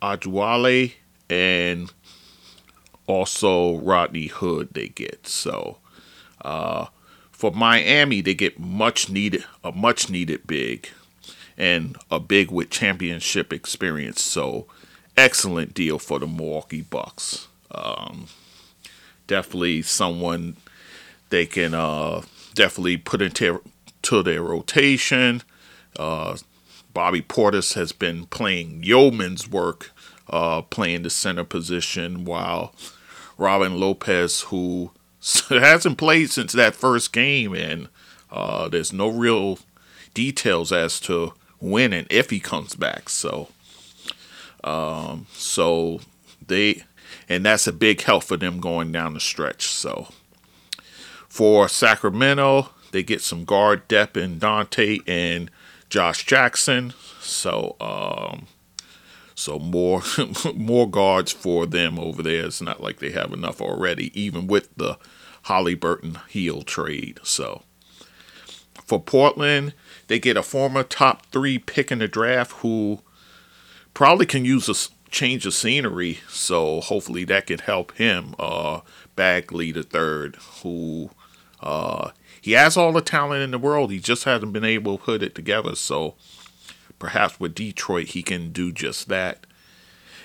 Ojeleye 0.00 0.92
and 1.28 1.92
also 3.06 3.76
Rodney 3.78 4.26
Hood 4.26 4.70
they 4.72 4.88
get. 4.88 5.26
So 5.26 5.78
uh, 6.42 6.86
for 7.30 7.50
Miami, 7.52 8.20
they 8.20 8.34
get 8.34 8.58
much 8.58 9.10
needed 9.10 9.44
a 9.62 9.72
much 9.72 10.08
needed 10.10 10.46
big 10.46 10.88
and 11.56 11.96
a 12.10 12.18
big 12.18 12.50
with 12.50 12.70
championship 12.70 13.52
experience. 13.52 14.22
So 14.22 14.66
excellent 15.16 15.74
deal 15.74 15.98
for 15.98 16.18
the 16.18 16.26
Milwaukee 16.26 16.82
Bucks. 16.82 17.48
Um, 17.70 18.26
definitely 19.26 19.82
someone 19.82 20.56
they 21.30 21.46
can 21.46 21.74
uh, 21.74 22.22
definitely 22.54 22.96
put 22.96 23.22
into 23.22 23.62
to 24.02 24.22
their 24.22 24.42
rotation. 24.42 25.42
Uh, 25.98 26.36
Bobby 26.92 27.22
Portis 27.22 27.74
has 27.74 27.92
been 27.92 28.26
playing 28.26 28.82
yeoman's 28.84 29.48
work, 29.48 29.90
uh, 30.28 30.62
playing 30.62 31.02
the 31.02 31.10
center 31.10 31.44
position, 31.44 32.24
while 32.24 32.74
Robin 33.38 33.78
Lopez, 33.78 34.42
who 34.42 34.92
hasn't 35.48 35.98
played 35.98 36.30
since 36.30 36.52
that 36.52 36.74
first 36.74 37.12
game, 37.12 37.54
and 37.54 37.88
uh, 38.30 38.68
there's 38.68 38.92
no 38.92 39.08
real 39.08 39.58
details 40.12 40.72
as 40.72 41.00
to 41.00 41.34
when 41.58 41.92
and 41.92 42.06
if 42.10 42.30
he 42.30 42.40
comes 42.40 42.74
back. 42.74 43.08
So, 43.08 43.48
um, 44.62 45.26
so 45.32 46.00
they, 46.46 46.84
and 47.28 47.44
that's 47.44 47.66
a 47.66 47.72
big 47.72 48.00
help 48.02 48.24
for 48.24 48.36
them 48.36 48.60
going 48.60 48.92
down 48.92 49.14
the 49.14 49.20
stretch. 49.20 49.66
So, 49.66 50.08
for 51.28 51.68
Sacramento, 51.68 52.70
they 52.92 53.02
get 53.02 53.20
some 53.20 53.44
guard 53.44 53.88
depth 53.88 54.16
in 54.16 54.38
Donte 54.38 55.02
and 55.06 55.50
Josh 55.90 56.24
Jackson. 56.24 56.92
So 57.20 57.76
um, 57.80 58.46
so 59.34 59.58
more 59.58 60.02
more 60.54 60.88
guards 60.88 61.32
for 61.32 61.66
them 61.66 61.98
over 61.98 62.22
there. 62.22 62.46
It's 62.46 62.60
not 62.60 62.82
like 62.82 62.98
they 62.98 63.10
have 63.10 63.32
enough 63.32 63.60
already, 63.60 64.18
even 64.20 64.46
with 64.46 64.74
the 64.76 64.98
Haliburton 65.46 66.20
Hield 66.28 66.66
trade. 66.66 67.20
So 67.22 67.62
for 68.86 69.00
Portland, 69.00 69.74
they 70.06 70.18
get 70.18 70.36
a 70.36 70.42
former 70.42 70.82
top 70.82 71.26
three 71.26 71.58
pick 71.58 71.90
in 71.90 71.98
the 71.98 72.08
draft 72.08 72.52
who 72.58 73.00
probably 73.92 74.26
can 74.26 74.44
use 74.44 74.68
a 74.68 75.10
change 75.10 75.46
of 75.46 75.54
scenery. 75.54 76.20
So 76.28 76.80
hopefully 76.80 77.24
that 77.24 77.46
can 77.46 77.58
help 77.60 77.92
him. 77.92 78.34
Uh, 78.38 78.80
Bagley 79.16 79.72
the 79.72 79.84
third, 79.84 80.36
who 80.62 81.10
uh, 81.60 82.10
he 82.40 82.52
has 82.52 82.76
all 82.76 82.92
the 82.92 83.00
talent 83.00 83.42
in 83.42 83.52
the 83.52 83.58
world. 83.58 83.90
He 83.90 83.98
just 83.98 84.24
hasn't 84.24 84.52
been 84.52 84.64
able 84.64 84.98
to 84.98 85.04
put 85.04 85.22
it 85.22 85.34
together. 85.34 85.74
So 85.76 86.14
perhaps 87.04 87.38
with 87.38 87.54
Detroit, 87.54 88.06
he 88.06 88.22
can 88.22 88.50
do 88.50 88.72
just 88.72 89.10
that. 89.10 89.44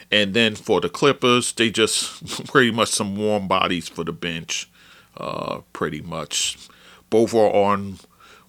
And 0.09 0.33
then 0.33 0.55
for 0.55 0.79
the 0.79 0.87
Clippers, 0.87 1.51
they 1.51 1.69
just 1.69 2.45
pretty 2.47 2.71
much 2.71 2.87
some 2.87 3.17
warm 3.17 3.49
bodies 3.49 3.89
for 3.89 4.05
the 4.05 4.13
bench. 4.13 4.69
Uh, 5.17 5.59
pretty 5.73 5.99
much, 5.99 6.57
both 7.09 7.33
are 7.33 7.53
on 7.53 7.99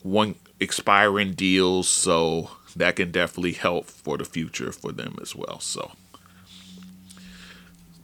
one 0.02 0.36
expiring 0.60 1.32
deals, 1.32 1.88
so 1.88 2.52
that 2.76 2.94
can 2.94 3.10
definitely 3.10 3.54
help 3.54 3.86
for 3.86 4.16
the 4.16 4.24
future 4.24 4.70
for 4.70 4.92
them 4.92 5.16
as 5.20 5.34
well. 5.34 5.58
So, 5.58 5.90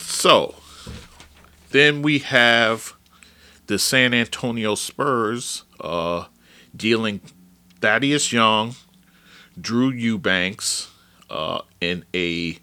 so 0.01 0.57
then 1.71 2.03
we 2.03 2.19
have 2.19 2.95
the 3.69 3.79
San 3.79 4.13
Antonio 4.13 4.75
Spurs 4.75 5.63
uh, 5.81 6.25
dealing 6.77 7.21
Thaddeus 7.81 8.33
Young, 8.33 8.75
Drew 9.61 9.91
Eubanks 9.91 10.91
uh, 11.31 11.63
in 11.81 12.05
a 12.15 12.59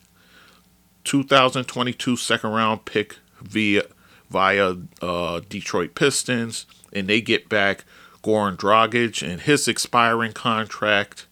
2022 1.03 2.15
second 2.15 2.51
round 2.51 2.85
pick 2.85 3.17
via 3.41 3.83
via 4.29 4.75
uh, 5.01 5.41
Detroit 5.47 5.95
Pistons, 5.95 6.65
and 6.91 7.07
they 7.07 7.21
get 7.21 7.49
back 7.49 7.85
Goran 8.23 8.57
Dragic 8.57 9.21
and 9.27 9.41
his 9.41 9.67
expiring 9.67 10.33
contract, 10.33 11.27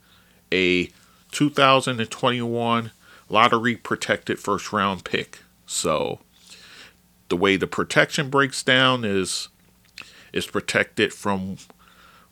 a 0.52 0.90
2021 1.32 2.92
lottery 3.30 3.76
protected 3.76 4.40
first 4.40 4.72
round 4.74 5.04
pick. 5.04 5.40
So 5.66 6.20
the 7.30 7.38
way 7.38 7.56
the 7.56 7.68
protection 7.68 8.30
breaks 8.30 8.62
down 8.62 9.06
is 9.06 9.48
is 10.34 10.46
protected 10.48 11.14
from 11.14 11.58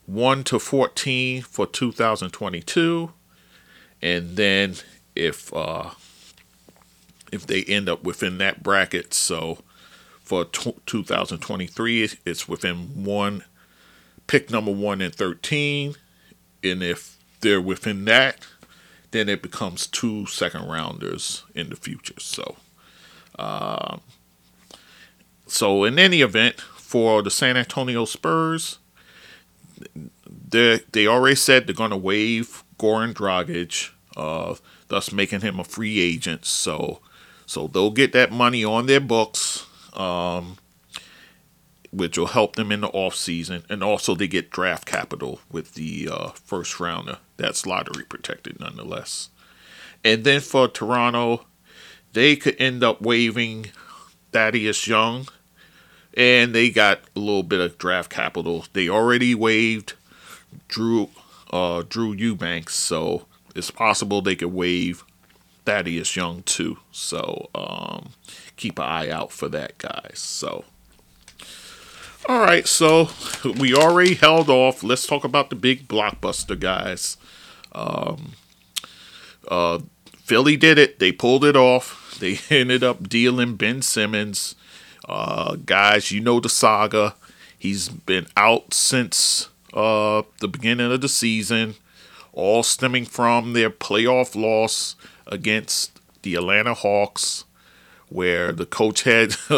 1 0.05 0.43
to 0.45 0.59
14 0.59 1.41
for 1.41 1.65
2022 1.65 3.11
and 4.01 4.35
then 4.35 4.75
if 5.15 5.53
uh 5.53 5.89
if 7.31 7.45
they 7.45 7.63
end 7.63 7.87
up 7.89 8.03
within 8.03 8.37
that 8.39 8.63
bracket 8.63 9.13
so 9.13 9.59
for 10.21 10.45
t- 10.45 10.75
2023 10.85 12.09
it's 12.25 12.47
within 12.47 13.03
one 13.03 13.43
pick 14.27 14.51
number 14.51 14.71
1 14.71 15.01
and 15.01 15.15
13 15.15 15.95
and 16.63 16.83
if 16.83 17.17
they're 17.41 17.61
within 17.61 18.05
that 18.05 18.45
then 19.11 19.27
it 19.27 19.41
becomes 19.41 19.87
two 19.87 20.25
second 20.27 20.67
rounders 20.69 21.43
in 21.55 21.69
the 21.69 21.75
future. 21.75 22.19
So 22.19 22.57
um 23.37 24.01
so 25.47 25.83
in 25.83 25.97
any 25.97 26.21
event 26.21 26.61
for 26.61 27.23
the 27.23 27.31
San 27.31 27.57
Antonio 27.57 28.05
Spurs 28.05 28.77
they 30.49 30.81
they 30.91 31.07
already 31.07 31.35
said 31.35 31.65
they're 31.65 31.73
going 31.73 31.89
to 31.89 31.97
waive 31.97 32.63
Goran 32.79 33.13
Dragic, 33.13 33.91
uh, 34.17 34.55
thus 34.87 35.11
making 35.11 35.41
him 35.41 35.59
a 35.59 35.63
free 35.63 35.99
agent. 35.99 36.45
So 36.45 37.01
so 37.49 37.65
they'll 37.65 37.89
get 37.89 38.13
that 38.13 38.31
money 38.31 38.63
on 38.63 38.85
their 38.85 38.99
books, 38.99 39.65
um, 39.93 40.59
which 41.89 42.15
will 42.15 42.27
help 42.27 42.55
them 42.55 42.71
in 42.71 42.81
the 42.81 42.89
off 42.89 43.15
season, 43.15 43.63
and 43.67 43.83
also 43.83 44.13
they 44.13 44.27
get 44.27 44.51
draft 44.51 44.85
capital 44.85 45.41
with 45.51 45.73
the 45.73 46.09
uh, 46.11 46.27
first 46.29 46.79
rounder. 46.79 47.17
That's 47.37 47.65
lottery 47.65 48.03
protected 48.03 48.59
nonetheless. 48.59 49.29
And 50.03 50.25
then 50.25 50.41
for 50.41 50.67
Toronto, 50.67 51.47
they 52.13 52.35
could 52.35 52.55
end 52.59 52.83
up 52.83 53.01
waiving 53.01 53.71
Thaddeus 54.31 54.85
Young, 54.87 55.27
and 56.13 56.53
they 56.53 56.69
got 56.69 56.99
a 57.15 57.19
little 57.19 57.41
bit 57.41 57.61
of 57.61 57.79
draft 57.79 58.11
capital. 58.11 58.65
They 58.73 58.87
already 58.87 59.33
waived 59.33 59.93
Drew 60.67 61.09
uh, 61.49 61.83
Drew 61.87 62.13
Eubanks, 62.13 62.75
so 62.75 63.25
it's 63.55 63.71
possible 63.71 64.21
they 64.21 64.35
could 64.35 64.53
waive 64.53 65.03
Thaddeus 65.65 66.15
Young 66.15 66.43
too. 66.43 66.77
So 66.91 67.49
um, 67.55 68.11
keep 68.57 68.79
an 68.79 68.85
eye 68.85 69.09
out 69.09 69.31
for 69.31 69.49
that, 69.49 69.77
guys. 69.77 70.19
So. 70.19 70.65
All 72.27 72.39
right, 72.39 72.67
so 72.67 73.09
we 73.43 73.73
already 73.73 74.13
held 74.13 74.49
off. 74.49 74.83
Let's 74.83 75.07
talk 75.07 75.23
about 75.23 75.49
the 75.49 75.55
big 75.55 75.87
blockbuster 75.87 76.59
guys. 76.59 77.17
Um, 77.71 78.33
uh, 79.47 79.79
Philly 80.17 80.57
did 80.57 80.77
it. 80.77 80.99
They 80.99 81.11
pulled 81.11 81.45
it 81.45 81.55
off. 81.55 82.17
They 82.19 82.39
ended 82.49 82.83
up 82.83 83.07
dealing 83.07 83.55
Ben 83.55 83.81
Simmons. 83.81 84.55
Uh, 85.07 85.55
guys, 85.55 86.11
you 86.11 86.19
know 86.19 86.39
the 86.39 86.49
saga. 86.49 87.15
He's 87.57 87.89
been 87.89 88.27
out 88.37 88.73
since 88.73 89.49
uh, 89.73 90.23
the 90.39 90.47
beginning 90.47 90.91
of 90.91 91.01
the 91.01 91.09
season, 91.09 91.75
all 92.33 92.63
stemming 92.63 93.05
from 93.05 93.53
their 93.53 93.69
playoff 93.69 94.35
loss 94.35 94.95
against 95.27 95.99
the 96.23 96.35
Atlanta 96.35 96.73
Hawks, 96.73 97.45
where 98.09 98.51
the 98.51 98.65
coach 98.65 99.03
had 99.03 99.35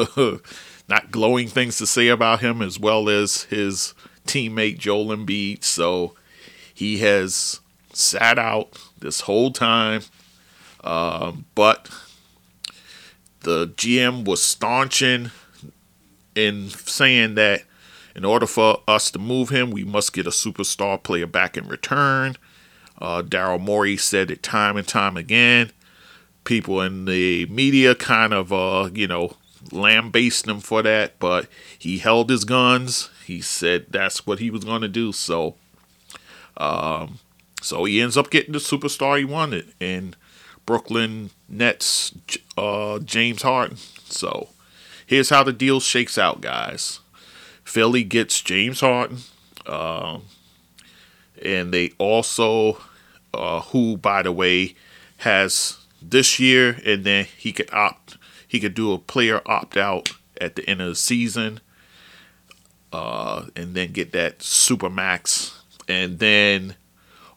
not 0.89 1.11
glowing 1.11 1.47
things 1.47 1.77
to 1.77 1.87
say 1.87 2.07
about 2.07 2.41
him, 2.41 2.61
as 2.61 2.79
well 2.79 3.09
as 3.09 3.43
his 3.43 3.93
teammate 4.25 4.77
Joel 4.77 5.15
Embiid. 5.15 5.63
So 5.63 6.13
he 6.73 6.99
has 6.99 7.59
sat 7.93 8.37
out 8.37 8.77
this 8.99 9.21
whole 9.21 9.51
time, 9.51 10.01
um, 10.83 11.45
but 11.55 11.89
the 13.41 13.67
GM 13.67 14.25
was 14.25 14.41
staunching 14.41 15.31
in 16.35 16.69
saying 16.69 17.35
that 17.35 17.63
in 18.15 18.25
order 18.25 18.45
for 18.45 18.81
us 18.87 19.11
to 19.11 19.19
move 19.19 19.49
him, 19.49 19.71
we 19.71 19.83
must 19.83 20.13
get 20.13 20.27
a 20.27 20.31
superstar 20.31 21.01
player 21.01 21.27
back 21.27 21.57
in 21.57 21.67
return. 21.67 22.35
Uh, 22.99 23.21
Daryl 23.21 23.59
Morey 23.59 23.97
said 23.97 24.29
it 24.29 24.43
time 24.43 24.77
and 24.77 24.87
time 24.87 25.17
again. 25.17 25.71
People 26.43 26.81
in 26.81 27.05
the 27.05 27.45
media 27.47 27.95
kind 27.95 28.33
of, 28.33 28.51
uh, 28.51 28.89
you 28.93 29.07
know, 29.07 29.35
lambasted 29.71 30.49
him 30.49 30.59
for 30.59 30.81
that, 30.81 31.19
but 31.19 31.47
he 31.77 31.99
held 31.99 32.29
his 32.29 32.45
guns. 32.45 33.09
He 33.25 33.41
said 33.41 33.87
that's 33.89 34.25
what 34.25 34.39
he 34.39 34.49
was 34.49 34.63
going 34.63 34.81
to 34.81 34.87
do. 34.87 35.11
So, 35.11 35.55
um, 36.57 37.19
so 37.61 37.83
he 37.85 38.01
ends 38.01 38.17
up 38.17 38.31
getting 38.31 38.53
the 38.53 38.59
superstar 38.59 39.19
he 39.19 39.25
wanted 39.25 39.73
in 39.79 40.15
Brooklyn 40.65 41.31
Nets, 41.47 42.13
uh, 42.57 42.99
James 42.99 43.43
Harden. 43.43 43.77
So, 44.05 44.49
here's 45.05 45.29
how 45.29 45.43
the 45.43 45.53
deal 45.53 45.79
shakes 45.79 46.17
out, 46.17 46.41
guys. 46.41 47.00
Philly 47.71 48.03
gets 48.03 48.41
James 48.41 48.81
Harden, 48.81 49.19
uh, 49.65 50.19
and 51.41 51.73
they 51.73 51.93
also, 51.99 52.81
uh, 53.33 53.61
who 53.61 53.95
by 53.95 54.23
the 54.23 54.31
way, 54.33 54.75
has 55.19 55.77
this 56.01 56.37
year, 56.37 56.81
and 56.85 57.05
then 57.05 57.27
he 57.37 57.53
could 57.53 57.73
opt, 57.73 58.17
he 58.45 58.59
could 58.59 58.73
do 58.73 58.91
a 58.91 58.97
player 58.97 59.41
opt 59.45 59.77
out 59.77 60.11
at 60.41 60.57
the 60.57 60.69
end 60.69 60.81
of 60.81 60.89
the 60.89 60.95
season, 60.95 61.61
uh, 62.91 63.45
and 63.55 63.73
then 63.73 63.93
get 63.93 64.11
that 64.11 64.43
super 64.43 64.89
max, 64.89 65.57
and 65.87 66.19
then 66.19 66.75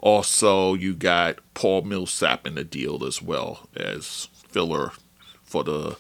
also 0.01 0.75
you 0.75 0.95
got 0.95 1.39
Paul 1.55 1.83
Millsap 1.83 2.45
in 2.45 2.57
the 2.57 2.65
deal 2.65 3.05
as 3.05 3.23
well 3.23 3.69
as 3.77 4.29
filler 4.49 4.91
for 5.45 5.63
the 5.63 5.97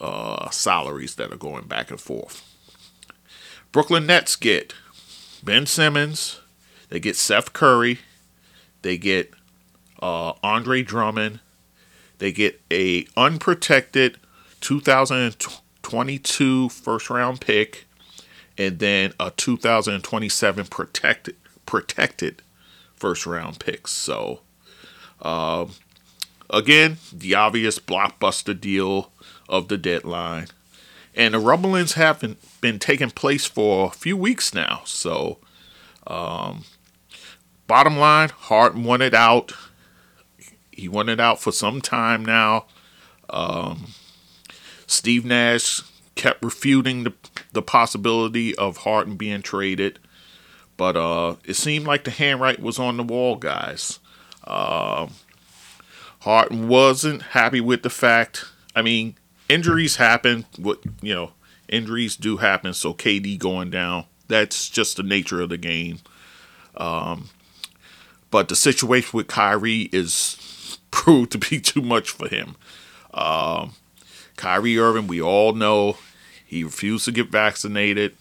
uh, 0.00 0.50
salaries 0.50 1.14
that 1.14 1.32
are 1.32 1.36
going 1.36 1.68
back 1.68 1.92
and 1.92 2.00
forth. 2.00 2.55
Brooklyn 3.76 4.06
Nets 4.06 4.36
get 4.36 4.72
Ben 5.44 5.66
Simmons, 5.66 6.40
they 6.88 6.98
get 6.98 7.14
Seth 7.14 7.52
Curry, 7.52 7.98
they 8.80 8.96
get 8.96 9.34
uh, 10.00 10.32
Andre 10.42 10.82
Drummond, 10.82 11.40
they 12.16 12.32
get 12.32 12.58
a 12.72 13.06
unprotected 13.18 14.16
2022 14.62 16.70
first 16.70 17.10
round 17.10 17.42
pick, 17.42 17.84
and 18.56 18.78
then 18.78 19.12
a 19.20 19.30
2027 19.32 20.66
protected 20.68 21.36
protected 21.66 22.40
first 22.94 23.26
round 23.26 23.60
picks. 23.60 23.92
So, 23.92 24.40
um, 25.20 25.72
again, 26.48 26.96
the 27.12 27.34
obvious 27.34 27.78
blockbuster 27.78 28.58
deal 28.58 29.12
of 29.50 29.68
the 29.68 29.76
deadline 29.76 30.46
and 31.16 31.34
the 31.34 31.38
rumblings 31.40 31.94
have 31.94 32.20
been, 32.20 32.36
been 32.60 32.78
taking 32.78 33.10
place 33.10 33.46
for 33.46 33.86
a 33.86 33.90
few 33.90 34.16
weeks 34.16 34.54
now. 34.54 34.82
So 34.84 35.38
Um, 36.06 36.64
bottom 37.66 37.98
line, 37.98 38.28
Harden 38.28 38.84
wanted 38.84 39.14
out. 39.14 39.52
He 40.70 40.88
wanted 40.88 41.18
out 41.18 41.40
for 41.40 41.52
some 41.52 41.80
time 41.80 42.24
now. 42.24 42.66
Um, 43.30 43.88
Steve 44.86 45.24
Nash 45.24 45.82
kept 46.14 46.44
refuting 46.44 47.04
the, 47.04 47.12
the 47.52 47.62
possibility 47.62 48.54
of 48.54 48.78
Harden 48.78 49.16
being 49.16 49.42
traded, 49.42 49.98
but 50.76 50.96
uh, 50.96 51.36
it 51.44 51.54
seemed 51.54 51.86
like 51.86 52.04
the 52.04 52.10
handwriting 52.12 52.64
was 52.64 52.78
on 52.78 52.96
the 52.96 53.02
wall, 53.02 53.36
guys. 53.36 53.98
Uh, 54.44 55.08
Harden 56.20 56.68
wasn't 56.68 57.22
happy 57.22 57.60
with 57.60 57.82
the 57.82 57.90
fact. 57.90 58.44
I 58.76 58.82
mean, 58.82 59.16
injuries 59.48 59.96
happen. 59.96 60.46
What 60.58 60.80
you 61.02 61.14
know, 61.14 61.32
injuries 61.68 62.16
do 62.16 62.38
happen. 62.38 62.74
So 62.74 62.94
KD 62.94 63.38
going 63.38 63.70
down, 63.70 64.04
that's 64.28 64.68
just 64.68 64.96
the 64.96 65.02
nature 65.02 65.40
of 65.40 65.48
the 65.48 65.58
game. 65.58 65.98
Um, 66.76 67.30
but 68.30 68.48
the 68.48 68.56
situation 68.56 69.10
with 69.16 69.28
Kyrie 69.28 69.88
is 69.92 70.78
proved 70.90 71.32
to 71.32 71.38
be 71.38 71.60
too 71.60 71.82
much 71.82 72.10
for 72.10 72.28
him. 72.28 72.56
Um, 73.14 73.72
Kyrie 74.36 74.78
Irving, 74.78 75.06
we 75.06 75.22
all 75.22 75.54
know 75.54 75.96
he 76.44 76.62
refused 76.62 77.06
to 77.06 77.12
get 77.12 77.30
vaccinated. 77.30 78.16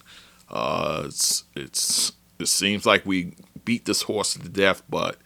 Uh, 0.49 1.03
it's, 1.07 1.43
it's 1.55 2.13
it 2.39 2.47
seems 2.47 2.85
like 2.85 3.05
we 3.05 3.33
beat 3.65 3.85
this 3.85 4.03
horse 4.03 4.33
to 4.33 4.49
death, 4.49 4.83
but 4.89 5.17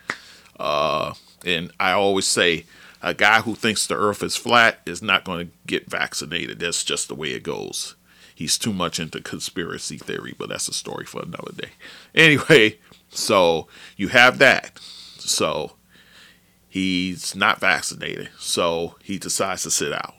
uh, 0.60 1.14
and 1.46 1.72
I 1.80 1.92
always 1.92 2.26
say 2.26 2.66
a 3.02 3.14
guy 3.14 3.42
who 3.42 3.56
thinks 3.56 3.88
the 3.88 3.96
earth 3.96 4.24
is 4.24 4.36
flat 4.36 4.80
is 4.86 5.02
not 5.02 5.24
going 5.24 5.48
to 5.48 5.54
get 5.66 5.90
vaccinated. 5.90 6.60
That's 6.60 6.84
just 6.84 7.08
the 7.08 7.16
way 7.16 7.30
it 7.32 7.44
goes. 7.44 7.96
He's 8.36 8.58
too 8.58 8.74
much 8.74 9.00
into 9.00 9.22
conspiracy 9.22 9.98
theory, 9.98 10.34
but 10.38 10.50
that's 10.50 10.68
a 10.68 10.74
story 10.74 11.06
for 11.06 11.22
another 11.22 11.52
day. 11.54 11.72
Anyway, 12.16 12.78
so 13.10 13.68
you 13.98 14.10
have 14.10 14.38
that. 14.40 14.80
So 15.18 15.74
he's 16.70 17.36
not 17.36 17.60
vaccinated. 17.60 18.30
So 18.40 18.96
he 19.04 19.18
decides 19.18 19.64
to 19.64 19.72
sit 19.72 19.92
out. 19.92 20.16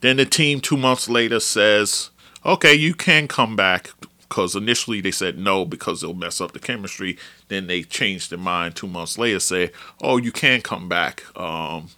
Then 0.00 0.16
the 0.16 0.26
team 0.26 0.60
two 0.60 0.76
months 0.76 1.08
later 1.08 1.40
says, 1.40 2.10
okay, 2.44 2.74
you 2.74 2.94
can 2.94 3.28
come 3.28 3.56
back 3.56 3.90
because 4.28 4.56
initially 4.56 5.00
they 5.00 5.10
said 5.10 5.38
no 5.38 5.64
because 5.64 6.02
it'll 6.02 6.14
mess 6.14 6.40
up 6.40 6.52
the 6.52 6.58
chemistry. 6.58 7.16
Then 7.48 7.66
they 7.66 7.82
changed 7.82 8.30
their 8.30 8.38
mind 8.38 8.76
two 8.76 8.86
months 8.86 9.18
later, 9.18 9.40
say, 9.40 9.70
oh, 10.02 10.16
you 10.16 10.32
can 10.32 10.60
come 10.60 10.88
back. 10.88 11.24
Um, 11.38 11.88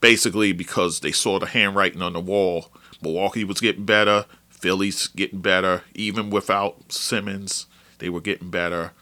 basically 0.00 0.52
because 0.52 1.00
they 1.00 1.12
saw 1.12 1.38
the 1.38 1.46
handwriting 1.46 2.02
on 2.02 2.12
the 2.12 2.20
wall. 2.20 2.70
Milwaukee 3.00 3.44
was 3.44 3.60
getting 3.60 3.86
better, 3.86 4.26
Philly's 4.50 5.06
getting 5.08 5.40
better, 5.40 5.82
even 5.94 6.28
without 6.28 6.92
Simmons, 6.92 7.66
they 7.98 8.10
were 8.10 8.20
getting 8.20 8.50
better. 8.50 8.92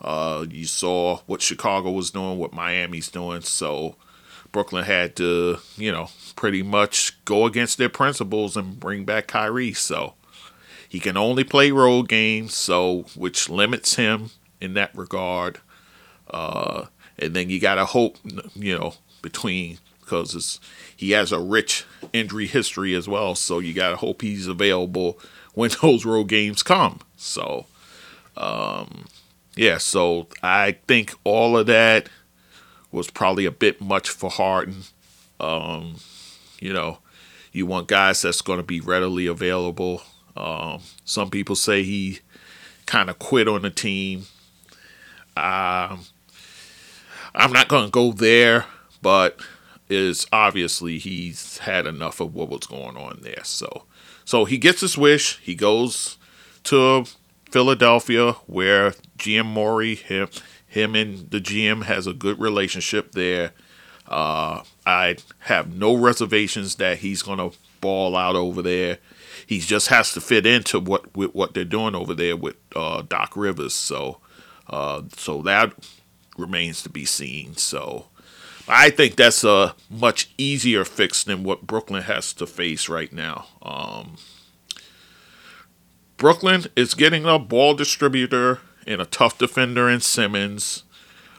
Uh, 0.00 0.44
you 0.50 0.66
saw 0.66 1.18
what 1.26 1.40
Chicago 1.40 1.90
was 1.90 2.10
doing, 2.10 2.38
what 2.38 2.52
Miami's 2.52 3.08
doing, 3.08 3.40
so 3.40 3.96
Brooklyn 4.50 4.84
had 4.84 5.16
to, 5.16 5.58
you 5.76 5.90
know, 5.90 6.10
pretty 6.36 6.62
much 6.62 7.24
go 7.24 7.46
against 7.46 7.78
their 7.78 7.88
principles 7.88 8.56
and 8.56 8.78
bring 8.78 9.04
back 9.04 9.28
Kyrie. 9.28 9.72
So 9.72 10.14
he 10.92 11.00
can 11.00 11.16
only 11.16 11.42
play 11.42 11.70
road 11.70 12.06
games, 12.06 12.54
so 12.54 13.06
which 13.16 13.48
limits 13.48 13.94
him 13.94 14.28
in 14.60 14.74
that 14.74 14.94
regard. 14.94 15.58
Uh, 16.30 16.84
and 17.18 17.32
then 17.32 17.48
you 17.48 17.58
gotta 17.58 17.86
hope, 17.86 18.18
you 18.54 18.78
know, 18.78 18.92
between 19.22 19.78
because 20.02 20.60
he 20.94 21.12
has 21.12 21.32
a 21.32 21.40
rich 21.40 21.86
injury 22.12 22.46
history 22.46 22.94
as 22.94 23.08
well. 23.08 23.34
So 23.34 23.58
you 23.58 23.72
gotta 23.72 23.96
hope 23.96 24.20
he's 24.20 24.46
available 24.46 25.18
when 25.54 25.70
those 25.80 26.04
road 26.04 26.24
games 26.24 26.62
come. 26.62 27.00
So, 27.16 27.64
um, 28.36 29.06
yeah. 29.56 29.78
So 29.78 30.26
I 30.42 30.72
think 30.86 31.14
all 31.24 31.56
of 31.56 31.68
that 31.68 32.10
was 32.90 33.10
probably 33.10 33.46
a 33.46 33.50
bit 33.50 33.80
much 33.80 34.10
for 34.10 34.28
Harden. 34.28 34.82
Um, 35.40 35.96
you 36.60 36.74
know, 36.74 36.98
you 37.50 37.64
want 37.64 37.88
guys 37.88 38.20
that's 38.20 38.42
going 38.42 38.58
to 38.58 38.62
be 38.62 38.82
readily 38.82 39.26
available. 39.26 40.02
Um, 40.36 40.80
some 41.04 41.30
people 41.30 41.56
say 41.56 41.82
he 41.82 42.20
kind 42.86 43.10
of 43.10 43.18
quit 43.18 43.48
on 43.48 43.62
the 43.62 43.70
team. 43.70 44.26
Um, 45.36 46.00
I'm 47.34 47.52
not 47.52 47.68
going 47.68 47.84
to 47.86 47.90
go 47.90 48.12
there, 48.12 48.66
but 49.00 49.40
is 49.88 50.26
obviously 50.32 50.98
he's 50.98 51.58
had 51.58 51.86
enough 51.86 52.20
of 52.20 52.34
what 52.34 52.48
was 52.48 52.66
going 52.66 52.96
on 52.96 53.20
there. 53.22 53.44
So, 53.44 53.84
so 54.24 54.44
he 54.44 54.58
gets 54.58 54.80
his 54.80 54.96
wish. 54.96 55.38
He 55.38 55.54
goes 55.54 56.18
to 56.64 57.04
Philadelphia, 57.50 58.32
where 58.46 58.92
GM 59.18 59.46
Morey, 59.46 59.94
him, 59.94 60.28
him 60.66 60.94
and 60.94 61.30
the 61.30 61.40
GM 61.40 61.84
has 61.84 62.06
a 62.06 62.14
good 62.14 62.38
relationship 62.38 63.12
there. 63.12 63.52
Uh, 64.08 64.62
I 64.86 65.16
have 65.40 65.74
no 65.74 65.94
reservations 65.94 66.76
that 66.76 66.98
he's 66.98 67.22
going 67.22 67.38
to 67.38 67.56
ball 67.80 68.16
out 68.16 68.36
over 68.36 68.62
there 68.62 68.98
he 69.52 69.58
just 69.60 69.88
has 69.88 70.12
to 70.14 70.20
fit 70.20 70.46
into 70.46 70.80
what 70.80 71.14
with 71.16 71.34
what 71.34 71.52
they're 71.52 71.64
doing 71.64 71.94
over 71.94 72.14
there 72.14 72.36
with 72.36 72.56
uh, 72.74 73.02
Doc 73.02 73.36
Rivers. 73.36 73.74
So, 73.74 74.18
uh, 74.68 75.02
so 75.16 75.42
that 75.42 75.74
remains 76.38 76.82
to 76.82 76.88
be 76.88 77.04
seen. 77.04 77.56
So, 77.56 78.06
I 78.66 78.90
think 78.90 79.16
that's 79.16 79.44
a 79.44 79.74
much 79.90 80.30
easier 80.38 80.84
fix 80.84 81.22
than 81.22 81.44
what 81.44 81.66
Brooklyn 81.66 82.02
has 82.04 82.32
to 82.34 82.46
face 82.46 82.88
right 82.88 83.12
now. 83.12 83.46
Um, 83.60 84.16
Brooklyn 86.16 86.64
is 86.76 86.94
getting 86.94 87.26
a 87.26 87.38
ball 87.38 87.74
distributor 87.74 88.60
and 88.86 89.00
a 89.02 89.06
tough 89.06 89.38
defender 89.38 89.90
in 89.90 90.00
Simmons. 90.00 90.84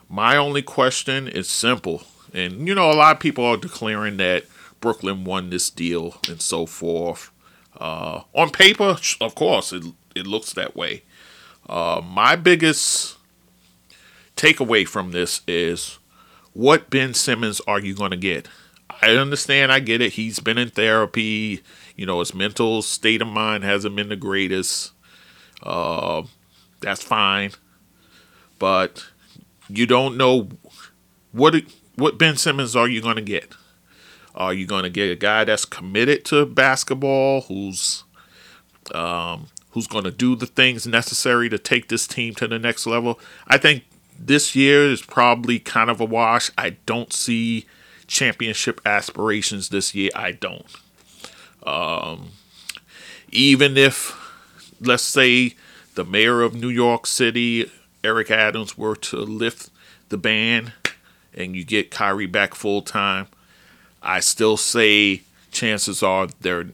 My 0.08 0.38
only 0.38 0.62
question 0.62 1.28
is 1.28 1.50
simple. 1.50 2.04
And, 2.34 2.68
you 2.68 2.76
know, 2.76 2.92
a 2.92 2.94
lot 2.94 3.16
of 3.16 3.20
people 3.22 3.46
are 3.46 3.58
declaring 3.58 4.18
that 4.18 4.46
Brooklyn 4.82 5.24
won 5.24 5.50
this 5.50 5.70
deal 5.70 6.18
and 6.28 6.42
so 6.42 6.66
forth. 6.66 7.32
Uh, 7.84 8.24
on 8.34 8.50
paper, 8.50 8.96
of 9.20 9.36
course, 9.36 9.74
it, 9.74 9.84
it 10.16 10.26
looks 10.26 10.54
that 10.54 10.74
way. 10.74 11.04
Uh, 11.68 12.02
my 12.02 12.34
biggest 12.34 13.18
takeaway 14.38 14.88
from 14.88 15.12
this 15.12 15.42
is 15.50 16.00
what 16.54 16.90
Ben 16.90 17.14
Simmons 17.14 17.60
are 17.68 17.82
you 17.82 17.94
going 17.94 18.12
to 18.12 18.18
get? 18.18 18.48
I 19.02 19.18
understand, 19.18 19.70
I 19.70 19.82
get 19.82 20.00
it. 20.00 20.14
He's 20.14 20.40
been 20.40 20.58
in 20.58 20.70
therapy. 20.70 21.62
You 21.98 22.06
know, 22.06 22.20
his 22.20 22.34
mental 22.34 22.82
state 22.84 23.22
of 23.22 23.28
mind 23.28 23.66
hasn't 23.66 23.98
been 23.98 24.08
the 24.08 24.16
greatest. 24.16 24.94
Uh, 25.62 26.24
that's 26.80 27.04
fine. 27.04 27.52
But 28.60 29.08
you 29.68 29.86
don't 29.86 30.16
know 30.16 30.48
what 31.34 31.54
what 31.96 32.18
Ben 32.18 32.38
Simmons 32.38 32.78
are 32.78 32.88
you 32.88 33.02
going 33.02 33.18
to 33.18 33.22
get? 33.22 33.56
Are 34.36 34.54
you 34.54 34.66
going 34.66 34.84
to 34.84 34.90
get 34.90 35.12
a 35.12 35.16
guy 35.16 35.44
that's 35.44 35.66
committed 35.66 36.26
to 36.26 36.46
basketball, 36.46 37.42
who's 37.42 38.04
um, 38.94 39.48
who's 39.72 39.88
going 39.88 40.04
to 40.04 40.12
do 40.12 40.36
the 40.36 40.46
things 40.46 40.88
necessary 40.88 41.50
to 41.50 41.58
take 41.58 41.90
this 41.90 42.08
team 42.08 42.34
to 42.36 42.48
the 42.48 42.60
next 42.60 42.86
level? 42.86 43.20
I 43.48 43.58
think 43.58 43.84
this 44.18 44.56
year 44.56 44.86
is 44.86 45.02
probably 45.02 45.60
kind 45.60 45.90
of 45.90 46.00
a 46.02 46.06
wash. 46.06 46.52
I 46.58 46.72
don't 46.86 47.14
see 47.14 47.66
championship 48.08 48.82
aspirations 48.86 49.70
this 49.70 49.94
year. 49.96 50.10
I 50.16 50.32
don't. 50.32 50.66
Um, 51.64 52.30
even 53.32 53.78
if, 53.78 54.20
let's 54.80 55.04
say, 55.04 55.56
the 55.96 56.04
mayor 56.04 56.42
of 56.42 56.56
New 56.56 56.70
York 56.70 57.06
City, 57.08 57.72
Eric 58.04 58.32
Adams, 58.32 58.78
were 58.78 58.96
to 58.96 59.18
lift 59.18 59.70
the 60.10 60.18
ban 60.18 60.74
and 61.34 61.56
you 61.56 61.64
get 61.64 61.92
Kyrie 61.92 62.28
back 62.28 62.54
full 62.54 62.82
time, 62.82 63.28
I 64.04 64.20
still 64.20 64.58
say 64.58 65.24
chances 65.52 66.04
are 66.04 66.28
they're. 66.42 66.68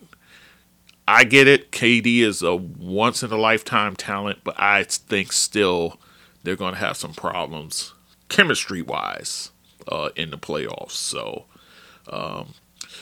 I 1.08 1.24
get 1.24 1.48
it. 1.48 1.72
KD 1.72 2.20
is 2.20 2.42
a 2.42 2.56
once 2.56 3.24
in 3.24 3.32
a 3.32 3.38
lifetime 3.38 3.96
talent, 3.96 4.40
but 4.44 4.60
I 4.60 4.84
think 4.84 5.32
still 5.32 6.00
they're 6.44 6.56
going 6.56 6.74
to 6.74 6.80
have 6.80 6.98
some 6.98 7.14
problems 7.14 7.94
chemistry 8.30 8.82
wise 8.82 9.52
uh, 9.88 10.10
in 10.16 10.30
the 10.30 10.38
playoffs. 10.38 10.92
So, 10.92 11.46
um, 12.12 12.54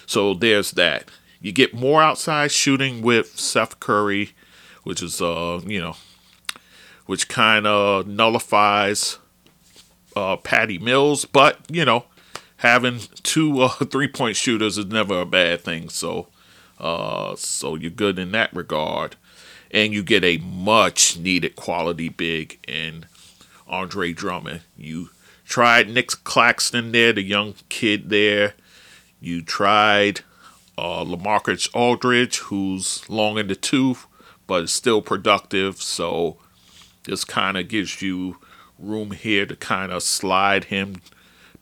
so 0.05 0.33
there's 0.33 0.71
that. 0.71 1.09
You 1.41 1.51
get 1.51 1.73
more 1.73 2.01
outside 2.01 2.51
shooting 2.51 3.01
with 3.01 3.37
Seth 3.39 3.79
Curry, 3.79 4.31
which 4.83 5.03
is 5.03 5.21
uh 5.21 5.61
you 5.65 5.79
know, 5.79 5.95
which 7.05 7.27
kind 7.27 7.67
of 7.67 8.07
nullifies 8.07 9.19
uh, 10.15 10.37
Patty 10.37 10.77
Mills, 10.79 11.25
but 11.25 11.59
you 11.69 11.85
know 11.85 12.05
having 12.57 12.99
two 13.23 13.61
uh, 13.61 13.69
three 13.85 14.07
point 14.07 14.35
shooters 14.35 14.77
is 14.77 14.85
never 14.85 15.21
a 15.21 15.25
bad 15.25 15.61
thing. 15.61 15.89
So, 15.89 16.27
uh, 16.79 17.35
so 17.35 17.75
you're 17.75 17.89
good 17.91 18.19
in 18.19 18.31
that 18.31 18.53
regard, 18.53 19.15
and 19.71 19.93
you 19.93 20.03
get 20.03 20.23
a 20.23 20.37
much 20.37 21.17
needed 21.17 21.55
quality 21.55 22.09
big 22.09 22.59
in 22.67 23.05
Andre 23.67 24.13
Drummond. 24.13 24.61
You 24.77 25.09
tried 25.45 25.89
Nick 25.89 26.09
Claxton 26.23 26.91
there, 26.91 27.13
the 27.13 27.23
young 27.23 27.55
kid 27.69 28.09
there. 28.09 28.53
You 29.19 29.41
tried 29.41 30.21
uh, 30.77 31.03
Lamarcus 31.03 31.69
Aldridge, 31.73 32.37
who's 32.39 33.09
long 33.09 33.37
in 33.37 33.47
the 33.47 33.55
tooth, 33.55 34.05
but 34.45 34.63
is 34.63 34.71
still 34.73 35.01
productive. 35.01 35.81
So 35.81 36.37
this 37.05 37.23
kind 37.23 37.57
of 37.57 37.67
gives 37.67 38.01
you 38.01 38.37
room 38.77 39.11
here 39.11 39.45
to 39.45 39.55
kind 39.55 39.91
of 39.91 40.03
slide 40.03 40.65
him 40.65 41.01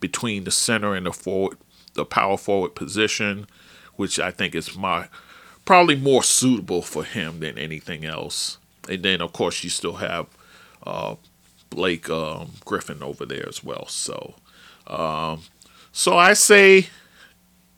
between 0.06 0.44
the 0.44 0.52
center 0.52 0.94
and 0.94 1.08
the 1.08 1.12
forward, 1.12 1.58
the 1.96 2.06
power 2.06 2.38
forward 2.38 2.76
position, 2.76 3.48
which 3.96 4.20
I 4.20 4.30
think 4.30 4.54
is 4.54 4.78
my 4.78 5.08
probably 5.66 5.96
more 5.96 6.22
suitable 6.22 6.84
for 6.84 7.04
him 7.04 7.40
than 7.40 7.58
anything 7.58 8.06
else. 8.06 8.60
And 8.88 9.02
then 9.02 9.20
of 9.20 9.34
course 9.34 9.64
you 9.64 9.72
still 9.72 9.96
have 9.96 10.28
uh, 10.86 11.16
Blake 11.72 12.08
um, 12.08 12.52
Griffin 12.66 13.02
over 13.02 13.26
there 13.26 13.50
as 13.50 13.64
well. 13.64 13.88
So, 13.88 14.36
um, 14.86 15.42
so 15.92 16.16
I 16.16 16.34
say 16.34 16.90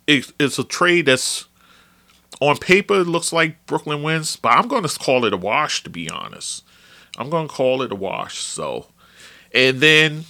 it, 0.05 0.29
it's 0.37 0.59
a 0.59 0.65
trade 0.65 1.05
that's 1.05 1.45
on 2.41 2.57
paper 2.57 3.05
looks 3.05 3.31
like 3.31 3.65
Brooklyn 3.67 4.03
wins, 4.03 4.35
but 4.35 4.49
I'm 4.49 4.67
going 4.67 4.83
to 4.83 4.99
call 4.99 5.23
it 5.23 5.31
a 5.31 5.37
wash 5.37 5.81
to 5.83 5.89
be 5.89 6.09
honest. 6.09 6.65
I'm 7.17 7.29
going 7.29 7.47
to 7.47 7.53
call 7.53 7.81
it 7.83 7.93
a 7.93 7.95
wash. 7.95 8.39
So, 8.39 8.87
and 9.53 9.79
then 9.79 10.25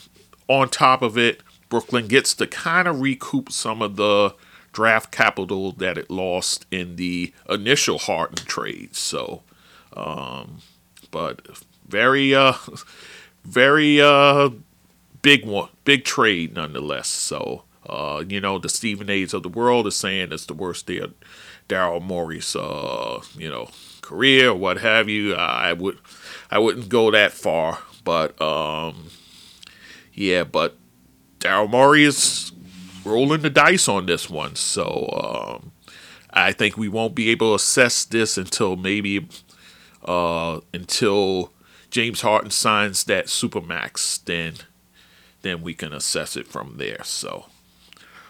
on 0.47 0.69
top 0.69 1.01
of 1.01 1.17
it, 1.17 1.41
Brooklyn 1.69 2.07
gets 2.07 2.33
to 2.35 2.47
kind 2.47 2.87
of 2.87 3.01
recoup 3.01 3.51
some 3.51 3.81
of 3.81 3.95
the 3.95 4.35
draft 4.71 5.11
capital 5.11 5.71
that 5.73 5.97
it 5.97 6.09
lost 6.09 6.65
in 6.71 6.95
the 6.97 7.33
initial 7.49 7.97
Harden 7.97 8.45
trade. 8.45 8.95
So, 8.95 9.41
um, 9.95 10.59
but 11.11 11.41
very, 11.87 12.35
uh, 12.35 12.53
very 13.43 13.99
uh, 13.99 14.49
big 15.21 15.45
one, 15.45 15.69
big 15.83 16.03
trade 16.03 16.55
nonetheless. 16.55 17.07
So, 17.07 17.63
uh, 17.89 18.23
you 18.27 18.39
know, 18.39 18.59
the 18.59 18.69
Stephen 18.69 19.09
A's 19.09 19.33
of 19.33 19.43
the 19.43 19.49
world 19.49 19.87
is 19.87 19.95
saying 19.95 20.31
it's 20.31 20.45
the 20.45 20.53
worst 20.53 20.85
day 20.85 20.99
of 20.99 21.13
Daryl 21.67 22.01
Morey's, 22.01 22.55
uh, 22.55 23.21
you 23.37 23.49
know, 23.49 23.69
career 24.01 24.49
or 24.49 24.55
what 24.55 24.77
have 24.77 25.09
you. 25.09 25.35
I 25.35 25.73
would, 25.73 25.97
I 26.51 26.59
wouldn't 26.59 26.89
go 26.89 27.11
that 27.11 27.31
far, 27.31 27.79
but 28.03 28.39
um, 28.41 29.09
yeah, 30.13 30.43
but 30.43 30.77
Daryl 31.39 31.69
Morey 31.69 32.03
is 32.03 32.51
rolling 33.05 33.41
the 33.41 33.49
dice 33.49 33.87
on 33.87 34.05
this 34.05 34.29
one. 34.29 34.55
So 34.55 35.59
um, 35.59 35.71
I 36.31 36.51
think 36.51 36.77
we 36.77 36.87
won't 36.87 37.15
be 37.15 37.29
able 37.29 37.51
to 37.51 37.55
assess 37.55 38.05
this 38.05 38.37
until 38.37 38.75
maybe 38.75 39.27
uh, 40.03 40.59
until 40.73 41.53
James 41.89 42.21
Harden 42.21 42.51
signs 42.51 43.03
that 43.05 43.25
supermax. 43.27 44.23
Then 44.23 44.55
then 45.41 45.61
we 45.61 45.73
can 45.73 45.93
assess 45.93 46.35
it 46.35 46.47
from 46.47 46.77
there. 46.77 47.03
So 47.03 47.45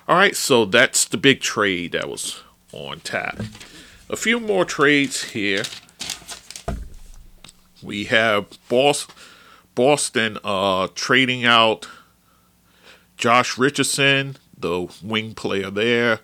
all 0.08 0.16
right, 0.16 0.36
so 0.36 0.64
that's 0.66 1.04
the 1.04 1.18
big 1.18 1.42
trade 1.42 1.92
that 1.92 2.08
was 2.08 2.42
on 2.72 3.02
tap. 3.02 3.42
A 4.10 4.16
few 4.16 4.40
more 4.40 4.64
trades 4.64 5.32
here. 5.32 5.64
We 7.84 8.06
have 8.06 8.58
Boston 9.76 10.38
uh, 10.44 10.88
trading 10.96 11.44
out 11.44 11.88
Josh 13.18 13.58
Richardson, 13.58 14.38
the 14.58 14.88
wing 15.04 15.34
player 15.34 15.72
there, 15.72 16.20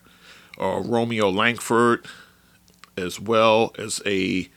uh, 0.62 0.80
Romeo 0.80 1.30
Langford, 1.30 2.06
as 2.96 3.20
well 3.20 3.74
as 3.78 4.02
a 4.06 4.50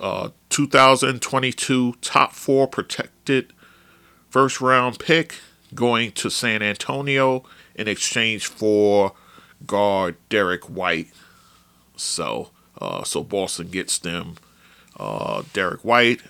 uh, 0.00 0.30
2022 0.48 1.94
top 2.00 2.32
four 2.32 2.66
protected 2.66 3.52
first 4.28 4.60
round 4.60 4.98
pick 4.98 5.36
going 5.74 6.10
to 6.12 6.30
San 6.30 6.62
Antonio 6.62 7.44
in 7.74 7.86
exchange 7.86 8.46
for 8.46 9.12
guard 9.66 10.16
Derrick 10.28 10.64
White. 10.64 11.08
So, 11.96 12.50
uh, 12.80 13.04
so 13.04 13.22
Boston 13.22 13.68
gets 13.68 13.98
them 13.98 14.36
uh, 14.98 15.42
Derrick 15.52 15.84
White, 15.84 16.22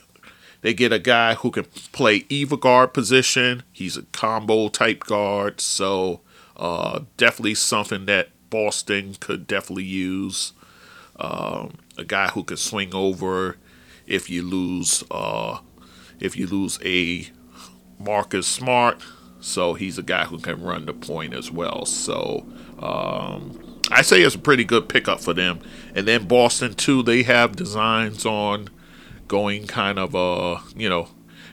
they 0.63 0.75
get 0.75 0.93
a 0.93 0.99
guy 0.99 1.35
who 1.35 1.51
can 1.51 1.65
play 1.93 2.25
either 2.29 2.57
guard 2.57 2.93
position. 2.93 3.63
He's 3.73 3.97
a 3.97 4.03
combo 4.03 4.69
type 4.69 5.05
guard, 5.05 5.61
so 5.61 6.21
uh, 6.57 7.01
definitely 7.17 7.55
something 7.55 8.07
that 8.07 8.29
Boston 8.51 9.15
could 9.21 9.47
definitely 9.47 9.85
use. 9.85 10.53
Um, 11.17 11.79
a 11.99 12.05
guy 12.05 12.29
who 12.29 12.45
can 12.45 12.57
swing 12.57 12.95
over 12.95 13.57
if 14.07 14.31
you 14.31 14.43
lose 14.43 15.05
uh, 15.11 15.59
if 16.19 16.37
you 16.37 16.47
lose 16.47 16.79
a 16.85 17.29
Marcus 17.99 18.47
Smart. 18.47 19.01
So 19.41 19.73
he's 19.73 19.97
a 19.97 20.03
guy 20.03 20.25
who 20.25 20.39
can 20.39 20.63
run 20.63 20.85
the 20.85 20.93
point 20.93 21.33
as 21.33 21.51
well. 21.51 21.87
So 21.87 22.47
um, 22.79 23.81
I 23.91 24.03
say 24.03 24.21
it's 24.21 24.35
a 24.35 24.39
pretty 24.39 24.65
good 24.65 24.89
pickup 24.89 25.21
for 25.21 25.33
them. 25.33 25.61
And 25.95 26.07
then 26.07 26.27
Boston 26.27 26.75
too, 26.75 27.03
they 27.03 27.23
have 27.23 27.57
designs 27.57 28.27
on 28.27 28.69
going 29.31 29.65
kind 29.65 29.97
of 29.97 30.17
uh 30.17 30.59
you 30.75 30.89
know 30.89 31.07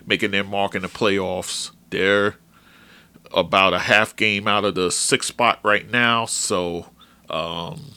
making 0.07 0.31
their 0.31 0.43
mark 0.43 0.73
in 0.73 0.81
the 0.81 0.87
playoffs. 0.87 1.69
They're 1.91 2.37
about 3.31 3.73
a 3.73 3.79
half 3.79 4.15
game 4.15 4.47
out 4.47 4.65
of 4.65 4.73
the 4.73 4.89
sixth 4.89 5.27
spot 5.27 5.59
right 5.63 5.87
now, 5.87 6.25
so 6.25 6.87
um, 7.29 7.91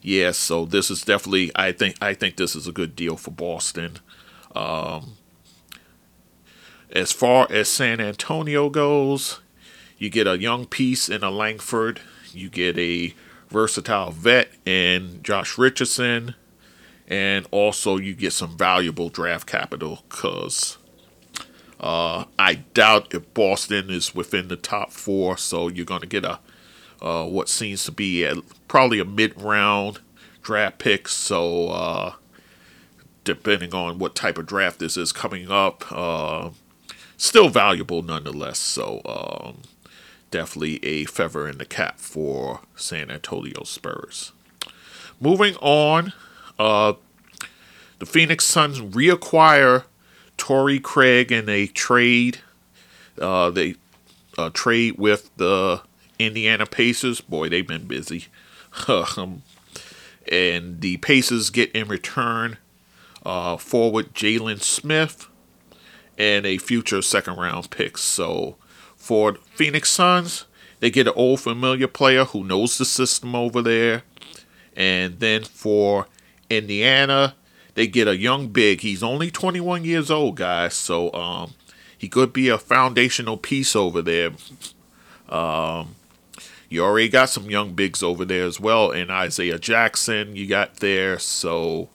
yeah. 0.00 0.30
So 0.30 0.64
this 0.64 0.90
is 0.90 1.02
definitely 1.02 1.52
I 1.54 1.72
think 1.72 1.96
I 2.00 2.14
think 2.14 2.36
this 2.36 2.56
is 2.56 2.66
a 2.66 2.72
good 2.72 2.96
deal 2.96 3.16
for 3.16 3.32
Boston. 3.32 3.98
Um, 4.54 5.18
as 6.90 7.12
far 7.12 7.46
as 7.50 7.68
San 7.68 8.00
Antonio 8.00 8.70
goes, 8.70 9.40
you 9.98 10.08
get 10.08 10.26
a 10.26 10.40
young 10.40 10.64
piece 10.64 11.10
in 11.10 11.22
a 11.22 11.30
Langford. 11.30 12.00
You 12.32 12.48
get 12.48 12.78
a 12.78 13.12
versatile 13.50 14.10
vet 14.10 14.48
in 14.64 15.20
Josh 15.22 15.58
Richardson 15.58 16.34
and 17.08 17.46
also 17.50 17.96
you 17.96 18.14
get 18.14 18.32
some 18.32 18.56
valuable 18.56 19.08
draft 19.08 19.46
capital 19.46 20.02
because 20.08 20.78
uh, 21.78 22.24
I 22.38 22.54
doubt 22.74 23.14
if 23.14 23.32
Boston 23.34 23.90
is 23.90 24.14
within 24.14 24.48
the 24.48 24.56
top 24.56 24.92
four, 24.92 25.36
so 25.36 25.68
you're 25.68 25.86
going 25.86 26.00
to 26.00 26.06
get 26.06 26.24
a 26.24 26.40
uh, 27.00 27.26
what 27.26 27.48
seems 27.48 27.84
to 27.84 27.92
be 27.92 28.24
a, 28.24 28.36
probably 28.68 28.98
a 28.98 29.04
mid-round 29.04 30.00
draft 30.42 30.78
pick. 30.78 31.08
So 31.08 31.68
uh, 31.68 32.14
depending 33.22 33.74
on 33.74 33.98
what 33.98 34.14
type 34.14 34.38
of 34.38 34.46
draft 34.46 34.78
this 34.78 34.96
is 34.96 35.12
coming 35.12 35.50
up, 35.50 35.84
uh, 35.92 36.50
still 37.18 37.50
valuable 37.50 38.02
nonetheless. 38.02 38.58
So 38.58 39.02
um, 39.04 39.62
definitely 40.30 40.82
a 40.84 41.04
feather 41.04 41.46
in 41.46 41.58
the 41.58 41.66
cap 41.66 41.98
for 41.98 42.60
San 42.74 43.10
Antonio 43.10 43.64
Spurs. 43.64 44.32
Moving 45.20 45.56
on 45.56 46.12
uh, 46.58 46.94
the 47.98 48.06
Phoenix 48.06 48.44
Suns 48.44 48.80
reacquire 48.80 49.84
Torrey 50.36 50.78
Craig 50.78 51.32
in 51.32 51.48
a 51.48 51.66
trade. 51.66 52.38
Uh, 53.20 53.50
they 53.50 53.76
uh, 54.36 54.50
trade 54.50 54.98
with 54.98 55.34
the 55.36 55.80
Indiana 56.18 56.66
Pacers. 56.66 57.20
Boy, 57.20 57.48
they've 57.48 57.66
been 57.66 57.86
busy. 57.86 58.26
um, 58.88 59.42
and 60.30 60.80
the 60.80 60.96
Pacers 60.98 61.50
get 61.50 61.70
in 61.72 61.88
return 61.88 62.58
uh, 63.24 63.56
forward 63.56 64.14
Jalen 64.14 64.62
Smith 64.62 65.28
and 66.18 66.46
a 66.46 66.58
future 66.58 67.02
second 67.02 67.36
round 67.36 67.70
pick. 67.70 67.98
So 67.98 68.56
for 68.96 69.34
Phoenix 69.54 69.90
Suns, 69.90 70.44
they 70.80 70.90
get 70.90 71.06
an 71.06 71.14
old 71.16 71.40
familiar 71.40 71.88
player 71.88 72.24
who 72.24 72.44
knows 72.44 72.78
the 72.78 72.84
system 72.84 73.34
over 73.34 73.62
there. 73.62 74.02
And 74.76 75.20
then 75.20 75.44
for 75.44 76.06
Indiana. 76.50 77.34
They 77.74 77.86
get 77.86 78.08
a 78.08 78.16
young 78.16 78.48
big. 78.48 78.80
He's 78.80 79.02
only 79.02 79.30
21 79.30 79.84
years 79.84 80.10
old, 80.10 80.36
guys. 80.36 80.74
So 80.74 81.12
um, 81.12 81.54
he 81.96 82.08
could 82.08 82.32
be 82.32 82.48
a 82.48 82.58
foundational 82.58 83.36
piece 83.36 83.76
over 83.76 84.00
there. 84.02 84.30
Um, 85.28 85.96
you 86.68 86.82
already 86.82 87.08
got 87.08 87.28
some 87.28 87.50
young 87.50 87.74
bigs 87.74 88.02
over 88.02 88.24
there 88.24 88.44
as 88.44 88.58
well, 88.58 88.90
and 88.90 89.10
Isaiah 89.10 89.58
Jackson 89.58 90.34
you 90.34 90.46
got 90.46 90.76
there. 90.76 91.18
So 91.18 91.90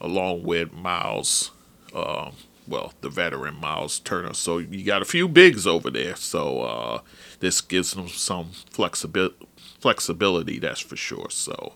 along 0.00 0.44
with 0.44 0.72
Miles, 0.72 1.50
uh, 1.94 2.30
well, 2.66 2.92
the 3.00 3.08
veteran 3.08 3.56
Miles 3.56 3.98
Turner. 4.00 4.34
So 4.34 4.58
you 4.58 4.84
got 4.84 5.02
a 5.02 5.06
few 5.06 5.28
bigs 5.28 5.66
over 5.66 5.90
there. 5.90 6.16
So 6.16 6.62
uh, 6.62 7.00
this 7.40 7.60
gives 7.60 7.92
them 7.92 8.08
some 8.08 8.50
flexibility. 8.70 9.48
Flexibility, 9.80 10.58
that's 10.58 10.80
for 10.80 10.96
sure. 10.96 11.28
So 11.28 11.74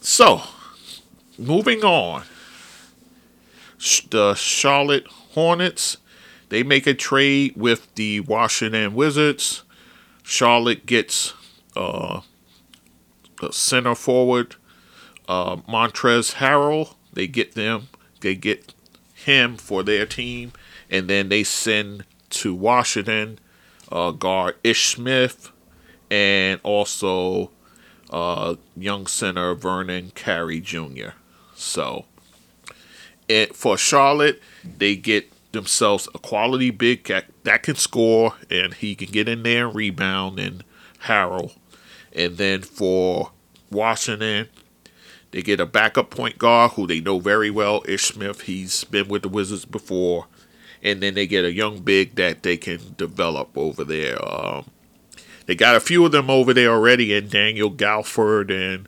so, 0.00 0.42
moving 1.38 1.84
on. 1.84 2.24
The 4.10 4.34
Charlotte 4.34 5.06
Hornets, 5.06 5.98
they 6.48 6.62
make 6.62 6.86
a 6.86 6.94
trade 6.94 7.54
with 7.56 7.94
the 7.94 8.20
Washington 8.20 8.94
Wizards. 8.94 9.62
Charlotte 10.22 10.84
gets 10.84 11.34
uh, 11.76 12.22
the 13.40 13.52
center 13.52 13.94
forward, 13.94 14.56
uh, 15.28 15.56
Montrezl 15.56 16.34
Harrell. 16.34 16.94
They 17.12 17.26
get 17.26 17.54
them. 17.54 17.88
They 18.20 18.34
get 18.34 18.74
him 19.14 19.56
for 19.56 19.82
their 19.82 20.06
team, 20.06 20.52
and 20.90 21.08
then 21.08 21.28
they 21.28 21.44
send 21.44 22.04
to 22.30 22.54
Washington 22.54 23.38
uh, 23.90 24.10
guard 24.10 24.56
Ish 24.64 24.86
Smith 24.86 25.50
and 26.10 26.60
also 26.62 27.50
uh, 28.10 28.56
young 28.76 29.06
center 29.06 29.54
Vernon 29.54 30.12
Carey 30.14 30.60
Jr. 30.60 31.10
So, 31.54 32.04
And 33.28 33.54
for 33.54 33.76
Charlotte, 33.76 34.40
they 34.64 34.96
get 34.96 35.32
themselves 35.52 36.08
a 36.14 36.18
quality 36.18 36.70
big 36.70 37.04
that, 37.04 37.26
that 37.44 37.62
can 37.62 37.74
score 37.74 38.34
and 38.50 38.74
he 38.74 38.94
can 38.94 39.10
get 39.10 39.28
in 39.28 39.42
there 39.42 39.66
and 39.66 39.74
rebound 39.74 40.38
and 40.38 40.64
Harrell. 41.04 41.56
And 42.12 42.36
then 42.36 42.62
for 42.62 43.32
Washington, 43.70 44.48
they 45.30 45.42
get 45.42 45.60
a 45.60 45.66
backup 45.66 46.10
point 46.10 46.38
guard 46.38 46.72
who 46.72 46.86
they 46.86 47.00
know 47.00 47.18
very 47.18 47.50
well, 47.50 47.82
Ish 47.86 48.06
Smith. 48.06 48.42
He's 48.42 48.84
been 48.84 49.08
with 49.08 49.22
the 49.22 49.28
Wizards 49.28 49.64
before. 49.64 50.26
And 50.82 51.02
then 51.02 51.14
they 51.14 51.26
get 51.26 51.44
a 51.44 51.52
young 51.52 51.80
big 51.80 52.14
that 52.14 52.44
they 52.44 52.56
can 52.56 52.94
develop 52.96 53.56
over 53.56 53.84
there. 53.84 54.16
Um, 54.24 54.66
they 55.48 55.54
got 55.54 55.74
a 55.74 55.80
few 55.80 56.04
of 56.04 56.12
them 56.12 56.28
over 56.28 56.52
there 56.52 56.68
already, 56.68 57.16
and 57.16 57.30
Daniel 57.30 57.70
Gafford 57.70 58.50
and 58.50 58.86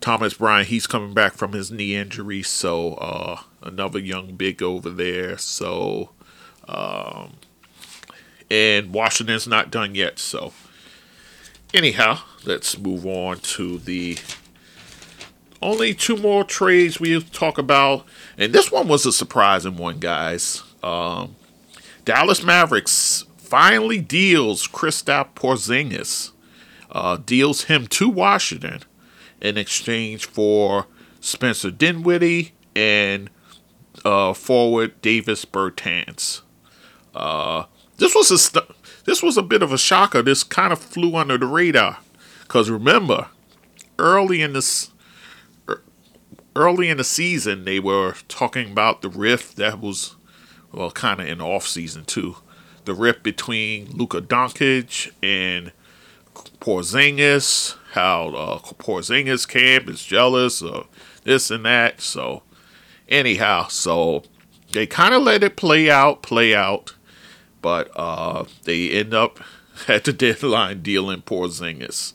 Thomas 0.00 0.32
Bryant. 0.32 0.68
He's 0.68 0.86
coming 0.86 1.12
back 1.12 1.34
from 1.34 1.52
his 1.52 1.70
knee 1.70 1.94
injury, 1.94 2.42
so 2.42 2.94
uh, 2.94 3.42
another 3.62 3.98
young 3.98 4.34
big 4.34 4.62
over 4.62 4.88
there. 4.88 5.36
So, 5.36 6.12
um, 6.66 7.34
and 8.50 8.94
Washington's 8.94 9.46
not 9.46 9.70
done 9.70 9.94
yet. 9.94 10.18
So, 10.18 10.54
anyhow, 11.74 12.20
let's 12.46 12.78
move 12.78 13.04
on 13.04 13.40
to 13.40 13.78
the 13.78 14.16
only 15.60 15.92
two 15.92 16.16
more 16.16 16.44
trades 16.44 16.98
we'll 16.98 17.20
talk 17.20 17.58
about, 17.58 18.06
and 18.38 18.54
this 18.54 18.72
one 18.72 18.88
was 18.88 19.04
a 19.04 19.12
surprising 19.12 19.76
one, 19.76 19.98
guys. 19.98 20.62
Um, 20.82 21.36
Dallas 22.06 22.42
Mavericks 22.42 23.26
finally 23.50 24.00
deals 24.00 24.68
Kristaps 24.68 25.34
Porzingis, 25.34 26.30
uh, 26.92 27.18
deals 27.26 27.64
him 27.64 27.88
to 27.88 28.08
Washington 28.08 28.82
in 29.40 29.58
exchange 29.58 30.24
for 30.24 30.86
Spencer 31.20 31.72
Dinwiddie 31.72 32.52
and 32.76 33.28
uh, 34.04 34.32
forward 34.32 35.02
Davis 35.02 35.44
Bertans. 35.44 36.42
Uh, 37.12 37.64
this 37.96 38.14
was 38.14 38.30
a 38.30 38.38
st- 38.38 39.04
this 39.04 39.22
was 39.22 39.36
a 39.36 39.42
bit 39.42 39.62
of 39.62 39.72
a 39.72 39.78
shocker. 39.78 40.22
This 40.22 40.44
kind 40.44 40.72
of 40.72 40.78
flew 40.78 41.16
under 41.16 41.36
the 41.36 41.46
radar 41.46 41.98
because 42.42 42.70
remember, 42.70 43.26
early 43.98 44.42
in 44.42 44.52
this 44.52 44.90
early 46.54 46.88
in 46.88 46.98
the 46.98 47.04
season, 47.04 47.64
they 47.64 47.80
were 47.80 48.14
talking 48.28 48.70
about 48.70 49.02
the 49.02 49.08
rift 49.08 49.56
that 49.56 49.80
was, 49.80 50.16
well, 50.72 50.90
kind 50.90 51.20
of 51.20 51.26
in 51.26 51.40
off 51.40 51.66
season 51.66 52.04
too, 52.04 52.36
the 52.90 52.96
rift 52.96 53.22
between 53.22 53.88
Luka 53.92 54.20
Doncic 54.20 55.12
and 55.22 55.70
Porzingis. 56.60 57.76
How 57.92 58.30
uh, 58.30 58.58
Porzingis 58.58 59.46
camp 59.46 59.88
is 59.88 60.02
jealous 60.04 60.60
of 60.60 60.88
this 61.22 61.52
and 61.52 61.64
that. 61.64 62.00
So, 62.00 62.42
anyhow, 63.08 63.68
so 63.68 64.24
they 64.72 64.88
kind 64.88 65.14
of 65.14 65.22
let 65.22 65.44
it 65.44 65.54
play 65.54 65.88
out, 65.88 66.22
play 66.22 66.52
out, 66.52 66.96
but 67.62 67.92
uh, 67.94 68.46
they 68.64 68.90
end 68.90 69.14
up 69.14 69.38
at 69.88 70.02
the 70.02 70.12
deadline 70.12 70.82
dealing 70.82 71.22
Porzingis. 71.22 72.12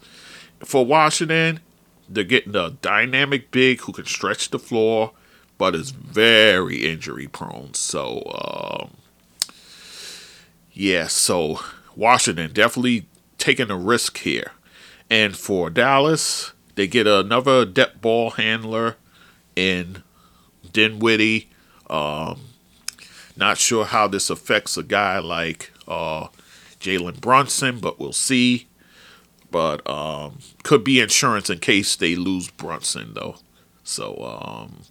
For 0.60 0.86
Washington, 0.86 1.62
they're 2.10 2.26
getting 2.26 2.56
a 2.58 2.72
dynamic 2.72 3.50
big 3.50 3.80
who 3.82 3.94
can 3.94 4.06
stretch 4.06 4.50
the 4.50 4.60
floor, 4.60 5.14
but 5.58 5.74
is 5.74 5.92
very 5.92 6.84
injury 6.86 7.28
prone. 7.28 7.74
So, 7.76 8.24
um, 8.82 9.05
yeah, 10.76 11.08
so 11.08 11.60
Washington 11.96 12.54
definitely 12.54 13.08
taking 13.38 13.72
a 13.72 13.78
risk 13.78 14.20
here. 14.20 14.52
And 15.10 15.36
for 15.36 15.70
Dallas, 15.70 16.54
they 16.76 16.88
get 16.88 17.08
another 17.08 17.66
depth 17.66 18.02
ball 18.02 18.32
handler 18.32 18.98
in 19.56 20.04
Dinwiddie. 20.72 21.50
Um, 21.90 22.42
not 23.36 23.58
sure 23.58 23.86
how 23.86 24.08
this 24.08 24.30
affects 24.30 24.78
a 24.78 24.84
guy 24.84 25.20
like 25.20 25.72
uh, 25.88 26.28
Jalen 26.80 27.22
Brunson, 27.22 27.80
but 27.80 28.00
we'll 28.00 28.14
see 28.14 28.68
but 29.56 29.90
um, 29.90 30.40
could 30.64 30.84
be 30.84 31.00
insurance 31.00 31.50
in 31.50 31.60
case 31.60 31.96
they 31.96 32.14
lose 32.14 32.50
Brunson 32.50 33.14
though. 33.14 33.38
So 33.86 34.18
um, 34.18 34.82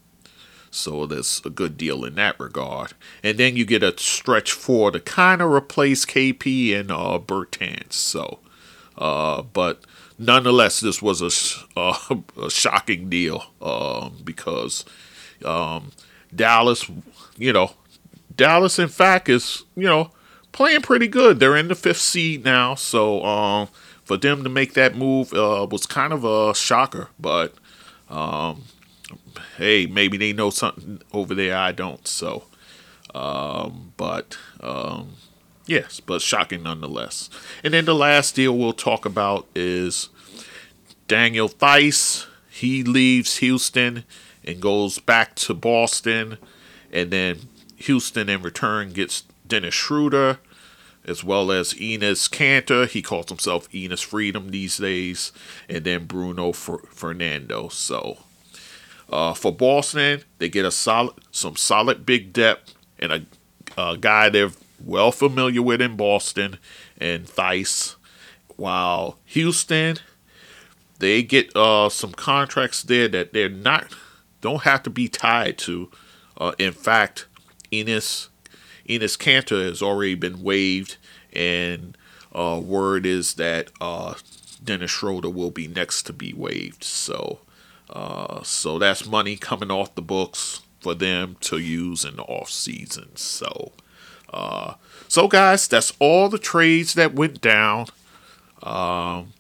so 0.75 1.07
there's 1.07 1.41
a 1.45 1.51
good 1.51 1.77
deal 1.77 2.05
in 2.05 2.17
that 2.17 2.39
regard. 2.39 2.93
And 3.23 3.39
then 3.39 3.57
you 3.57 3.65
get 3.65 3.83
a 3.83 3.97
stretch 3.99 4.53
four 4.53 4.91
to 4.91 5.01
kind 5.01 5.41
of 5.41 5.51
replace 5.51 6.05
KP 6.05 6.79
and 6.79 6.91
uh, 6.91 7.19
Bertans. 7.25 7.93
So, 7.93 8.41
uh, 8.99 9.43
but 9.43 9.85
nonetheless, 10.19 10.81
this 10.81 11.01
was 11.01 11.23
a, 11.23 11.31
uh, 11.81 12.17
a 12.43 12.51
shocking 12.51 13.09
deal 13.09 13.45
um, 13.63 14.19
because 14.25 14.85
um, 15.45 15.93
Dallas, 16.35 16.91
you 17.37 17.53
know, 17.53 17.73
Dallas 18.37 18.79
in 18.79 18.89
fact 18.89 19.29
is 19.29 19.65
you 19.77 19.85
know 19.85 20.11
playing 20.53 20.83
pretty 20.83 21.09
good. 21.09 21.41
They're 21.41 21.57
in 21.57 21.69
the 21.69 21.75
fifth 21.75 22.01
seed 22.01 22.45
now, 22.45 22.75
so 22.75 23.25
um, 23.25 23.69
for 24.05 24.17
them 24.17 24.43
to 24.45 24.51
make 24.51 24.75
that 24.75 24.97
move 24.97 25.33
uh, 25.33 25.67
was 25.71 25.87
kind 25.87 26.13
of 26.13 26.25
a 26.25 26.55
shocker. 26.55 27.09
But 27.19 27.55
um, 28.09 28.65
hey, 29.57 29.87
maybe 29.87 30.17
they 30.17 30.33
know 30.33 30.51
something 30.51 31.01
over 31.13 31.35
there 31.35 31.57
I 31.57 31.73
don't. 31.73 32.07
So, 32.07 32.45
um, 33.15 33.93
but 33.97 34.37
um, 34.61 35.15
yes, 35.67 36.01
but 36.01 36.23
shocking 36.23 36.63
nonetheless. 36.63 37.31
And 37.63 37.75
then 37.75 37.85
the 37.85 37.95
last 37.95 38.35
deal 38.35 38.57
we'll 38.57 38.73
talk 38.73 39.05
about 39.05 39.47
is 39.55 40.09
Daniel 41.09 41.49
Theis. 41.49 42.27
He 42.51 42.83
leaves 42.83 43.39
Houston 43.39 44.05
and 44.45 44.61
goes 44.61 44.99
back 44.99 45.35
to 45.37 45.55
Boston, 45.55 46.39
and 46.93 47.11
then 47.11 47.49
Houston 47.77 48.29
in 48.29 48.43
return 48.43 48.93
gets 48.93 49.25
Dennis 49.47 49.75
Schroeder 49.75 50.39
as 51.07 51.23
well 51.23 51.53
as 51.53 51.75
Enes 51.75 52.31
Kanter. 52.31 52.89
He 52.89 53.03
calls 53.03 53.29
himself 53.29 53.71
Enes 53.71 54.03
Freedom 54.03 54.51
these 54.51 54.79
days, 54.79 55.33
and 55.69 55.85
then 55.85 56.07
Bruno 56.07 56.53
Fernando. 56.53 57.69
So 57.69 58.19
uh, 59.11 59.35
for 59.35 59.53
Boston, 59.53 60.23
they 60.39 60.49
get 60.49 60.65
a 60.65 60.71
solid, 60.71 61.15
some 61.31 61.57
solid 61.57 62.05
big 62.07 62.33
depth, 62.33 62.75
and 62.99 63.13
a, 63.13 63.27
a 63.77 63.97
guy 63.97 64.29
they're 64.29 64.51
well 64.85 65.13
familiar 65.13 65.63
with 65.63 65.81
in 65.81 65.97
Boston, 65.97 66.59
and 66.99 67.27
Theis. 67.27 67.97
While 68.57 69.19
Houston, 69.27 69.99
they 70.99 71.23
get 71.23 71.55
uh, 71.57 71.89
some 71.89 72.13
contracts 72.13 72.83
there 72.83 73.09
that 73.09 73.33
they're 73.33 73.49
not 73.49 73.87
don't 74.41 74.63
have 74.63 74.83
to 74.83 74.91
be 74.91 75.09
tied 75.09 75.57
to. 75.57 75.91
Uh, 76.37 76.53
in 76.59 76.73
fact, 76.73 77.27
Enes 77.73 78.29
Enes 78.89 79.17
Kanter 79.17 79.67
has 79.67 79.81
already 79.81 80.15
been 80.15 80.43
waived, 80.43 80.99
and 81.33 81.97
uh, 82.35 82.61
word 82.63 83.07
is 83.07 83.35
that 83.35 83.71
uh, 83.81 84.15
Dennis 84.63 84.91
Schroeder 84.91 85.31
will 85.31 85.51
be 85.51 85.67
next 85.67 86.03
to 86.05 86.13
be 86.13 86.33
waived. 86.35 86.85
So, 86.85 87.39
uh, 87.91 88.43
so 88.43 88.79
that's 88.79 89.07
money 89.07 89.37
coming 89.37 89.71
off 89.71 89.95
the 89.95 90.03
books 90.03 90.63
for 90.81 90.95
them 90.95 91.37
to 91.41 91.59
use 91.59 92.05
in 92.05 92.17
the 92.17 92.23
off 92.23 92.51
season. 92.51 93.17
So, 93.17 93.73
uh, 94.33 94.75
so 95.09 95.29
guys, 95.29 95.69
that's 95.69 95.93
all 95.99 96.29
the 96.29 96.39
trades 96.39 96.95
that 96.95 97.15
went 97.15 97.41
down. 97.41 97.87
Um, 98.63 99.33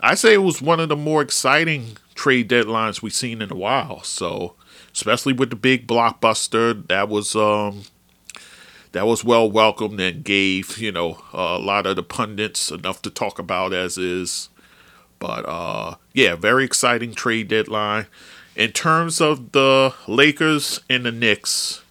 I 0.00 0.14
say 0.14 0.34
it 0.34 0.42
was 0.42 0.62
one 0.62 0.80
of 0.80 0.88
the 0.88 0.96
more 0.96 1.22
exciting 1.22 1.96
trade 2.14 2.48
deadlines 2.48 3.02
we've 3.02 3.12
seen 3.12 3.42
in 3.42 3.50
a 3.50 3.56
while. 3.56 4.02
So, 4.02 4.54
especially 4.92 5.32
with 5.32 5.50
the 5.50 5.56
big 5.56 5.86
blockbuster, 5.86 6.86
that 6.88 7.08
was 7.08 7.34
um, 7.34 7.82
that 8.92 9.06
was 9.06 9.24
well 9.24 9.50
welcomed 9.50 10.00
and 10.00 10.24
gave 10.24 10.78
you 10.78 10.92
know 10.92 11.18
a 11.32 11.58
lot 11.58 11.86
of 11.86 11.96
the 11.96 12.02
pundits 12.02 12.70
enough 12.70 13.02
to 13.02 13.10
talk 13.10 13.38
about 13.38 13.72
as 13.72 13.98
is. 13.98 14.48
But 15.18 15.48
uh, 15.48 15.96
yeah, 16.12 16.34
very 16.36 16.64
exciting 16.64 17.14
trade 17.14 17.48
deadline. 17.48 18.06
In 18.56 18.72
terms 18.72 19.20
of 19.20 19.52
the 19.52 19.94
Lakers 20.06 20.80
and 20.90 21.06
the 21.06 21.12
Knicks, 21.12 21.82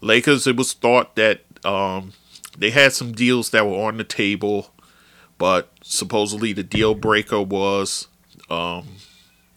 Lakers, 0.00 0.46
it 0.46 0.56
was 0.56 0.72
thought 0.72 1.14
that 1.16 1.42
um, 1.64 2.12
they 2.56 2.70
had 2.70 2.92
some 2.92 3.12
deals 3.12 3.50
that 3.50 3.66
were 3.66 3.86
on 3.86 3.96
the 3.96 4.04
table, 4.04 4.72
but 5.38 5.70
supposedly 5.82 6.52
the 6.52 6.64
deal 6.64 6.94
breaker 6.94 7.40
was 7.40 8.08
um, 8.50 8.96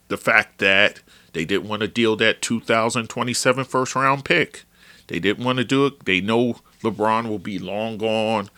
the 0.08 0.18
fact 0.18 0.60
that 0.60 1.02
they 1.34 1.46
didn't 1.46 1.68
want 1.68 1.82
to 1.82 1.88
deal 1.88 2.16
that 2.16 2.42
2027 2.42 3.66
first 3.66 3.96
round 3.96 4.24
pick. 4.24 4.64
They 5.08 5.20
didn't 5.20 5.44
want 5.44 5.58
to 5.58 5.66
do 5.66 5.86
it. 5.86 6.06
They 6.06 6.22
know 6.22 6.58
LeBron 6.82 7.28
will 7.28 7.40
be 7.40 7.60
long 7.60 7.98
gone. 7.98 8.50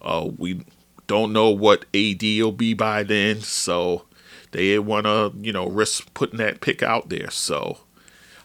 Uh, 0.00 0.30
we 0.36 0.64
don't 1.06 1.32
know 1.32 1.50
what 1.50 1.84
AD 1.94 2.22
will 2.22 2.52
be 2.52 2.74
by 2.74 3.02
then, 3.02 3.40
so 3.40 4.04
they 4.52 4.78
want 4.78 5.06
to, 5.06 5.32
you 5.40 5.52
know, 5.52 5.66
risk 5.66 6.12
putting 6.14 6.38
that 6.38 6.60
pick 6.60 6.82
out 6.82 7.08
there. 7.08 7.30
So 7.30 7.78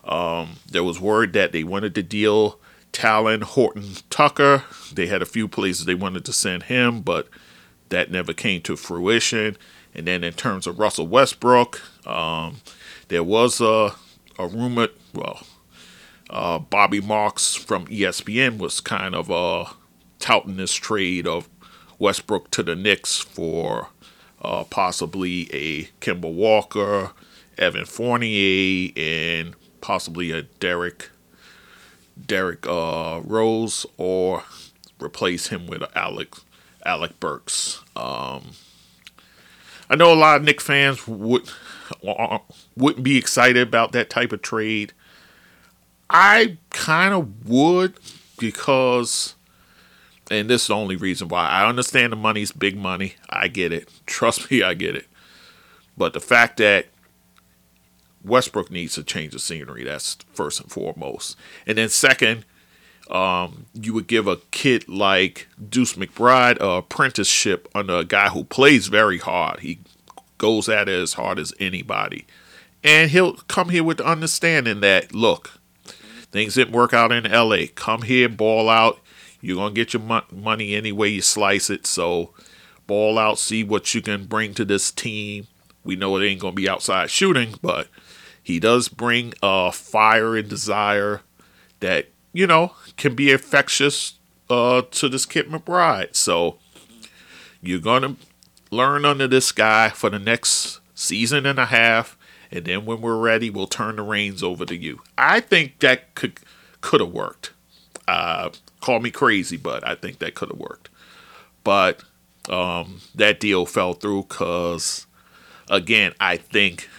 um, 0.04 0.58
there 0.70 0.84
was 0.84 1.00
word 1.00 1.34
that 1.34 1.52
they 1.52 1.64
wanted 1.64 1.96
to 1.96 2.04
deal 2.04 2.60
Talen 2.92 3.44
Horton 3.44 3.94
Tucker. 4.10 4.64
They 4.94 5.08
had 5.08 5.22
a 5.22 5.28
few 5.28 5.48
places 5.48 5.86
they 5.86 5.96
wanted 5.96 6.26
to 6.26 6.34
send 6.34 6.64
him, 6.64 7.02
but 7.02 7.28
that 7.90 8.12
never 8.12 8.34
came 8.34 8.62
to 8.62 8.76
fruition. 8.76 9.58
And 9.94 10.08
then 10.08 10.24
in 10.24 10.34
terms 10.34 10.68
of 10.68 10.80
Russell 10.80 11.08
Westbrook, 11.08 11.82
um, 12.08 12.58
there 13.08 13.24
was 13.24 13.60
a, 13.62 13.94
a 14.38 14.48
rumored, 14.48 14.92
well, 15.14 15.44
uh, 16.30 16.60
Bobby 16.60 17.02
Marks 17.02 17.56
from 17.56 17.88
ESPN 17.88 18.58
was 18.58 18.82
kind 18.82 19.16
of 19.16 19.32
uh, 19.32 19.66
touting 20.20 20.58
this 20.58 20.74
trade 20.74 21.28
of 21.28 21.50
Westbrook 22.00 22.50
to 22.52 22.64
the 22.64 22.76
Knicks 22.76 23.20
for 23.20 23.90
uh, 24.42 24.64
possibly 24.64 25.54
a 25.54 25.84
Kemba 26.02 26.32
Walker, 26.34 27.12
Evan 27.58 27.86
Fournier, 27.86 28.92
and 28.96 29.54
possibly 29.82 30.32
a 30.32 30.44
Derrick 30.44 31.10
Derrick 32.26 32.66
uh, 32.68 33.22
Rose, 33.24 33.86
or 33.98 34.44
replace 35.00 35.48
him 35.48 35.68
with 35.68 35.84
Alex 35.96 36.44
Alec 36.86 37.20
Burks. 37.20 37.82
Um, 37.96 38.52
I 39.90 39.96
know 39.96 40.14
a 40.14 40.16
lot 40.16 40.38
of 40.38 40.44
Knick 40.44 40.62
fans 40.62 41.08
would 41.08 41.50
wouldn't 42.76 43.04
be 43.04 43.18
excited 43.18 43.68
about 43.68 43.92
that 43.94 44.10
type 44.10 44.32
of 44.32 44.42
trade. 44.42 44.94
I 46.10 46.58
kind 46.70 47.14
of 47.14 47.48
would 47.48 47.96
because, 48.38 49.36
and 50.30 50.50
this 50.50 50.64
is 50.64 50.68
the 50.68 50.76
only 50.76 50.96
reason 50.96 51.28
why 51.28 51.48
I 51.48 51.68
understand 51.68 52.12
the 52.12 52.18
money's 52.18 52.52
big 52.52 52.78
money. 52.78 53.16
I 53.30 53.48
get 53.48 53.72
it. 53.72 53.90
Trust 54.06 54.52
me, 54.52 54.62
I 54.64 54.74
get 54.74 54.96
it. 54.96 55.08
But 55.98 56.14
the 56.14 56.20
fact 56.20 56.58
that 56.58 56.88
Westbrook 58.24 58.72
needs 58.72 58.96
to 58.96 59.04
change 59.04 59.34
the 59.34 59.40
scenery, 59.40 59.84
that's 59.84 60.18
first 60.34 60.62
and 60.62 60.72
foremost. 60.72 61.36
And 61.66 61.78
then 61.78 61.90
second, 61.90 62.46
um, 63.10 63.66
you 63.74 63.94
would 63.94 64.08
give 64.08 64.28
a 64.28 64.38
kid 64.52 64.88
like 64.88 65.48
Deuce 65.70 65.94
McBride 65.94 66.60
a 66.60 66.78
apprenticeship 66.78 67.68
under 67.74 67.96
a 67.96 68.06
guy 68.06 68.30
who 68.30 68.44
plays 68.44 68.88
very 68.88 69.18
hard. 69.18 69.62
He 69.62 69.80
goes 70.38 70.70
at 70.70 70.88
it 70.88 71.00
as 71.00 71.14
hard 71.14 71.40
as 71.40 71.54
anybody. 71.60 72.26
And 72.84 73.12
he'll 73.12 73.34
come 73.34 73.70
here 73.70 73.84
with 73.84 73.98
the 73.98 74.06
understanding 74.06 74.80
that, 74.82 75.14
look, 75.14 75.60
things 76.32 76.54
didn't 76.54 76.74
work 76.74 76.94
out 76.94 77.12
in 77.12 77.30
LA. 77.30 77.66
Come 77.76 78.04
here, 78.04 78.30
ball 78.30 78.70
out. 78.70 79.00
You're 79.42 79.58
going 79.58 79.74
to 79.74 79.80
get 79.80 79.94
your 79.94 80.02
mo- 80.02 80.24
money 80.32 80.76
any 80.76 80.92
way 80.92 81.10
you 81.10 81.22
slice 81.22 81.70
it. 81.70 81.86
So 81.86 82.34
ball 82.88 83.18
out, 83.18 83.40
see 83.40 83.64
what 83.64 83.94
you 83.94 84.02
can 84.02 84.26
bring 84.26 84.54
to 84.56 84.66
this 84.66 84.92
team. 84.92 85.48
We 85.84 85.96
know 85.96 86.18
it 86.18 86.26
ain't 86.26 86.42
going 86.42 86.54
to 86.54 86.62
be 86.62 86.70
outside 86.70 87.10
shooting, 87.10 87.56
but 87.62 87.88
he 88.42 88.60
does 88.60 88.90
bring 88.90 89.34
a 89.42 89.72
fire 89.72 90.36
and 90.36 90.50
desire 90.50 91.22
that 91.80 92.10
you 92.34 92.48
know, 92.48 92.74
can 92.98 93.16
be 93.16 93.32
infectious 93.32 94.16
uh, 94.50 94.84
to 94.92 95.10
this 95.10 95.26
Kid 95.26 95.48
McBride. 95.48 96.16
So 96.16 96.58
you're 97.62 97.80
going 97.80 98.04
to 98.04 98.16
learn 98.72 99.06
under 99.06 99.28
this 99.28 99.52
guy 99.52 99.90
for 99.90 100.10
the 100.10 100.20
next 100.20 100.80
season 100.94 101.46
and 101.46 101.60
a 101.60 101.66
half. 101.68 102.18
And 102.52 102.66
then 102.66 102.86
when 102.86 103.02
we're 103.02 103.18
ready, 103.18 103.50
we'll 103.50 103.68
turn 103.68 103.98
the 103.98 104.02
reins 104.02 104.42
over 104.42 104.66
to 104.66 104.76
you. 104.76 105.02
I 105.18 105.40
think 105.40 105.80
that 105.80 106.16
could 106.16 106.40
could 106.82 107.02
have 107.02 107.12
worked. 107.12 107.52
Uh, 108.08 108.50
call 108.82 109.00
me 109.00 109.12
crazy, 109.12 109.58
but 109.58 109.86
I 109.88 109.96
think 109.96 110.20
that 110.20 110.36
could 110.36 110.50
have 110.50 110.60
worked. 110.60 110.90
But 111.64 112.04
um, 112.50 113.02
that 113.16 113.40
deal 113.40 113.66
fell 113.66 113.94
through 113.94 114.24
because, 114.24 115.06
again, 115.70 116.14
I 116.20 116.38
think 116.38 116.90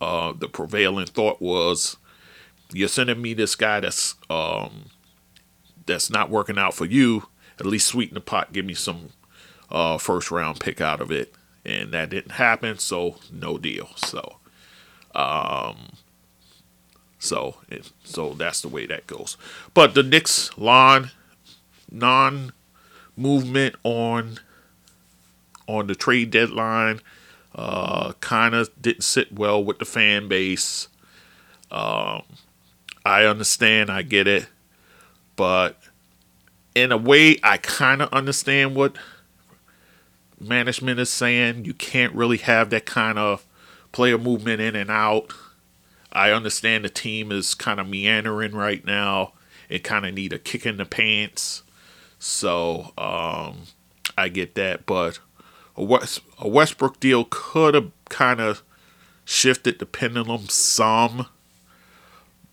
uh, 0.00 0.32
the 0.32 0.48
prevailing 0.48 1.06
thought 1.06 1.40
was 1.40 1.96
you're 2.72 2.88
sending 2.88 3.22
me 3.22 3.34
this 3.34 3.54
guy 3.54 3.80
that's 3.80 4.16
um, 4.28 4.86
that's 5.86 6.10
not 6.10 6.30
working 6.30 6.58
out 6.58 6.74
for 6.74 6.84
you. 6.84 7.28
At 7.58 7.66
least 7.66 7.86
sweeten 7.86 8.14
the 8.14 8.20
pot, 8.20 8.52
give 8.52 8.66
me 8.66 8.74
some 8.74 9.10
uh, 9.70 9.98
first 9.98 10.30
round 10.30 10.60
pick 10.60 10.80
out 10.80 11.00
of 11.00 11.10
it, 11.10 11.34
and 11.64 11.92
that 11.92 12.10
didn't 12.10 12.32
happen. 12.32 12.78
So 12.78 13.16
no 13.32 13.56
deal. 13.56 13.90
So, 13.96 14.36
um, 15.14 15.90
so 17.18 17.56
so 18.04 18.34
that's 18.34 18.60
the 18.60 18.68
way 18.68 18.86
that 18.86 19.06
goes. 19.06 19.36
But 19.72 19.94
the 19.94 20.02
Knicks 20.02 20.56
lawn 20.58 21.12
non 21.90 22.52
movement 23.16 23.74
on 23.82 24.38
on 25.66 25.86
the 25.86 25.94
trade 25.94 26.30
deadline 26.30 27.00
uh, 27.56 28.12
kind 28.20 28.54
of 28.54 28.70
didn't 28.80 29.02
sit 29.02 29.32
well 29.32 29.62
with 29.64 29.78
the 29.78 29.84
fan 29.84 30.28
base. 30.28 30.88
Um, 31.70 32.22
I 33.04 33.24
understand, 33.24 33.90
I 33.90 34.02
get 34.02 34.28
it, 34.28 34.46
but 35.34 35.78
in 36.74 36.92
a 36.92 36.96
way, 36.96 37.38
I 37.42 37.56
kind 37.56 38.02
of 38.02 38.12
understand 38.12 38.76
what 38.76 38.96
management 40.38 41.00
is 41.00 41.08
saying. 41.10 41.64
You 41.64 41.74
can't 41.74 42.14
really 42.14 42.36
have 42.38 42.70
that 42.70 42.84
kind 42.84 43.18
of 43.18 43.44
player 43.90 44.18
movement 44.18 44.60
in 44.60 44.76
and 44.76 44.90
out. 44.90 45.32
I 46.12 46.30
understand 46.30 46.84
the 46.84 46.90
team 46.90 47.32
is 47.32 47.54
kind 47.54 47.80
of 47.80 47.88
meandering 47.88 48.52
right 48.52 48.84
now. 48.84 49.32
It 49.68 49.82
kind 49.82 50.04
of 50.04 50.14
need 50.14 50.32
a 50.32 50.38
kick 50.38 50.66
in 50.66 50.76
the 50.76 50.84
pants. 50.84 51.62
So 52.26 52.92
um, 52.98 53.62
I 54.18 54.28
get 54.28 54.54
that, 54.56 54.86
but 54.86 55.18
a, 55.76 55.84
West, 55.84 56.20
a 56.38 56.48
Westbrook 56.48 57.00
deal 57.00 57.26
could 57.28 57.74
have 57.74 57.90
kind 58.08 58.40
of 58.40 58.62
shifted 59.24 59.78
the 59.78 59.86
pendulum 59.86 60.48
some 60.48 61.26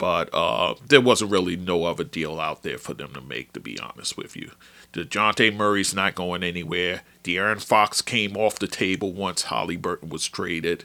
but 0.04 0.30
uh, 0.34 0.76
there 0.86 1.00
wasn't 1.00 1.32
really 1.32 1.56
no 1.56 1.86
other 1.86 2.04
deal 2.04 2.38
out 2.38 2.62
there 2.62 2.78
for 2.78 2.94
them 2.94 3.14
to 3.14 3.22
make, 3.22 3.54
to 3.54 3.60
be 3.62 3.80
honest 3.80 4.18
with 4.18 4.36
you. 4.36 4.52
Dejounte 4.92 5.56
Murray's 5.56 5.96
not 5.96 6.14
going 6.14 6.44
anywhere. 6.44 7.04
De'Aaron 7.24 7.64
Fox 7.64 8.02
came 8.02 8.36
off 8.36 8.60
the 8.60 8.68
table 8.68 9.14
once 9.14 9.44
Haliburton 9.44 10.10
was 10.10 10.28
traded. 10.28 10.84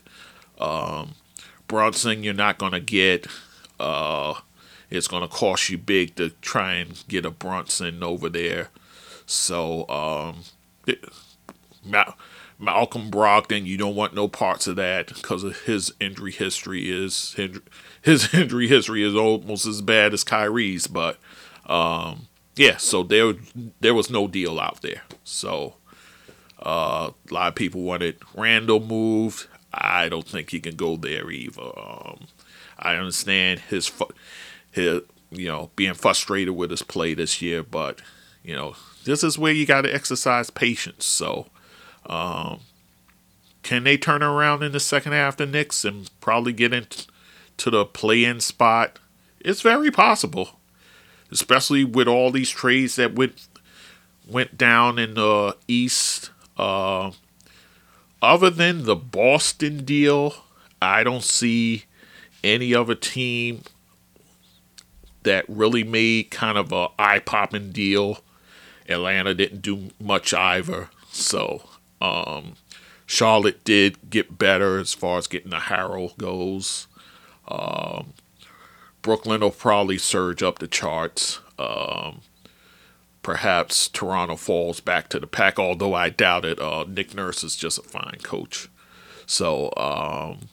Um, 0.57 1.15
you're 1.69 2.33
not 2.33 2.59
going 2.59 2.71
to 2.71 2.79
get. 2.79 3.27
Uh, 3.77 4.35
it's 4.89 5.09
going 5.09 5.23
to 5.23 5.27
cost 5.27 5.69
you 5.69 5.77
big 5.77 6.15
to 6.15 6.29
try 6.41 6.75
and 6.75 7.03
get 7.09 7.25
a 7.25 7.29
Brunson 7.29 8.01
over 8.01 8.29
there. 8.29 8.69
So, 9.29 9.87
um, 9.89 10.43
it, 10.87 11.03
Malcolm 12.59 13.11
Brogdon, 13.11 13.65
you 13.65 13.77
don't 13.77 13.95
want 13.95 14.15
no 14.15 14.27
parts 14.27 14.65
of 14.67 14.75
that 14.77 15.07
because 15.07 15.43
his 15.65 15.93
injury 15.99 16.31
history 16.31 16.89
is 16.89 17.35
his 18.01 18.33
injury 18.33 18.67
history 18.67 19.03
is 19.03 19.15
almost 19.15 19.65
as 19.65 19.81
bad 19.81 20.13
as 20.13 20.23
Kyrie's, 20.23 20.87
but 20.87 21.19
um, 21.67 22.27
yeah, 22.55 22.77
so 22.77 23.03
there 23.03 23.33
there 23.79 23.93
was 23.93 24.09
no 24.09 24.27
deal 24.27 24.59
out 24.59 24.81
there. 24.81 25.03
So 25.23 25.75
uh, 26.65 27.11
a 27.29 27.33
lot 27.33 27.49
of 27.49 27.55
people 27.55 27.81
wanted 27.83 28.17
Randle 28.33 28.81
moved. 28.81 29.47
I 29.71 30.09
don't 30.09 30.27
think 30.27 30.49
he 30.49 30.59
can 30.59 30.75
go 30.75 30.97
there 30.97 31.29
either. 31.29 31.61
Um, 31.61 32.27
I 32.77 32.95
understand 32.95 33.59
his 33.59 33.91
his 34.71 35.03
you 35.31 35.47
know 35.47 35.69
being 35.75 35.93
frustrated 35.93 36.55
with 36.55 36.71
his 36.71 36.81
play 36.81 37.13
this 37.13 37.41
year, 37.41 37.63
but 37.63 38.01
you 38.43 38.55
know 38.55 38.75
this 39.09 39.23
is 39.23 39.39
where 39.39 39.53
you 39.53 39.65
got 39.65 39.81
to 39.81 39.93
exercise 39.93 40.49
patience. 40.49 41.05
So 41.05 41.47
um, 42.05 42.59
can 43.63 43.83
they 43.83 43.97
turn 43.97 44.21
around 44.21 44.63
in 44.63 44.71
the 44.71 44.79
second 44.79 45.13
half 45.13 45.37
the 45.37 45.45
Knicks 45.45 45.83
and 45.83 46.09
probably 46.21 46.53
get 46.53 46.73
into 46.73 47.07
the 47.69 47.85
play-in 47.85 48.39
spot? 48.39 48.99
It's 49.39 49.61
very 49.61 49.89
possible, 49.89 50.59
especially 51.31 51.83
with 51.83 52.07
all 52.07 52.31
these 52.31 52.49
trades 52.49 52.95
that 52.97 53.15
went 53.15 53.47
went 54.27 54.57
down 54.57 54.99
in 54.99 55.15
the 55.15 55.57
East. 55.67 56.29
Uh, 56.57 57.11
other 58.21 58.49
than 58.49 58.83
the 58.83 58.95
Boston 58.95 59.85
deal, 59.85 60.35
I 60.81 61.03
don't 61.03 61.23
see 61.23 61.85
any 62.43 62.75
other 62.75 62.95
team 62.95 63.63
that 65.23 65.45
really 65.47 65.83
made 65.83 66.31
kind 66.31 66.57
of 66.57 66.71
a 66.71 66.89
eye-popping 66.99 67.71
deal. 67.71 68.19
Atlanta 68.89 69.33
didn't 69.33 69.61
do 69.61 69.89
much 69.99 70.33
either, 70.33 70.89
so 71.11 71.63
um, 72.01 72.55
Charlotte 73.05 73.63
did 73.63 74.09
get 74.09 74.37
better 74.37 74.77
as 74.79 74.93
far 74.93 75.17
as 75.17 75.27
getting 75.27 75.51
the 75.51 75.57
Harrell 75.57 76.17
goes. 76.17 76.87
Um, 77.47 78.13
Brooklyn 79.01 79.41
will 79.41 79.51
probably 79.51 79.97
surge 79.97 80.43
up 80.43 80.59
the 80.59 80.67
charts. 80.67 81.39
Um, 81.57 82.21
perhaps 83.21 83.87
Toronto 83.87 84.35
falls 84.35 84.79
back 84.79 85.09
to 85.09 85.19
the 85.19 85.27
pack, 85.27 85.59
although 85.59 85.93
I 85.93 86.09
doubt 86.09 86.45
it. 86.45 86.59
Uh, 86.59 86.85
Nick 86.87 87.13
Nurse 87.13 87.43
is 87.43 87.55
just 87.55 87.79
a 87.79 87.83
fine 87.83 88.19
coach. 88.23 88.69
So, 89.25 89.71
um, 89.77 90.49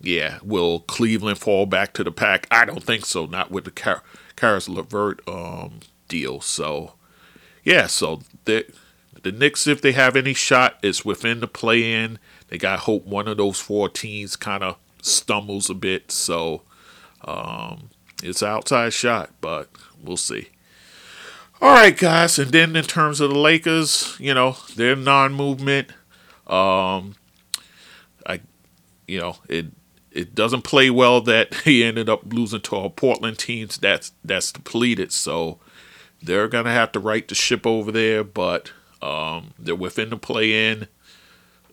yeah, 0.00 0.38
will 0.42 0.80
Cleveland 0.80 1.38
fall 1.38 1.66
back 1.66 1.92
to 1.94 2.04
the 2.04 2.12
pack? 2.12 2.46
I 2.50 2.64
don't 2.64 2.82
think 2.82 3.04
so. 3.04 3.26
Not 3.26 3.50
with 3.50 3.64
the 3.64 3.70
Car- 3.70 4.02
Caris 4.36 4.68
LeVert 4.68 5.20
um, 5.26 5.80
deal. 6.08 6.40
So, 6.40 6.94
yeah, 7.68 7.86
so 7.86 8.22
they 8.46 8.64
the 9.22 9.30
Knicks, 9.30 9.66
if 9.66 9.82
they 9.82 9.92
have 9.92 10.16
any 10.16 10.32
shot, 10.32 10.78
is 10.82 11.04
within 11.04 11.40
the 11.40 11.46
play 11.46 11.92
in. 11.92 12.18
They 12.48 12.56
got 12.56 12.80
hope 12.80 13.04
one 13.04 13.28
of 13.28 13.36
those 13.36 13.60
four 13.60 13.90
teams 13.90 14.36
kind 14.36 14.64
of 14.64 14.78
stumbles 15.02 15.68
a 15.68 15.74
bit. 15.74 16.10
So 16.10 16.62
um, 17.22 17.90
it's 18.22 18.42
outside 18.42 18.94
shot, 18.94 19.30
but 19.42 19.68
we'll 20.02 20.16
see. 20.16 20.48
All 21.60 21.70
right, 21.70 21.96
guys. 21.96 22.38
And 22.38 22.52
then 22.52 22.74
in 22.74 22.84
terms 22.84 23.20
of 23.20 23.30
the 23.30 23.38
Lakers, 23.38 24.16
you 24.18 24.32
know, 24.32 24.56
their 24.74 24.96
non 24.96 25.34
movement, 25.34 25.90
um, 26.46 27.16
I, 28.26 28.40
you 29.06 29.20
know, 29.20 29.36
it 29.46 29.66
it 30.10 30.34
doesn't 30.34 30.62
play 30.62 30.88
well 30.88 31.20
that 31.20 31.54
he 31.64 31.84
ended 31.84 32.08
up 32.08 32.32
losing 32.32 32.62
to 32.62 32.76
a 32.76 32.88
Portland 32.88 33.38
team 33.38 33.68
that's 33.78 34.12
that's 34.24 34.52
depleted. 34.52 35.12
So 35.12 35.58
they're 36.22 36.48
gonna 36.48 36.72
have 36.72 36.92
to 36.92 37.00
right 37.00 37.26
the 37.26 37.34
ship 37.34 37.66
over 37.66 37.92
there, 37.92 38.24
but 38.24 38.72
um, 39.02 39.54
they're 39.58 39.74
within 39.74 40.10
the 40.10 40.16
play 40.16 40.70
in. 40.70 40.88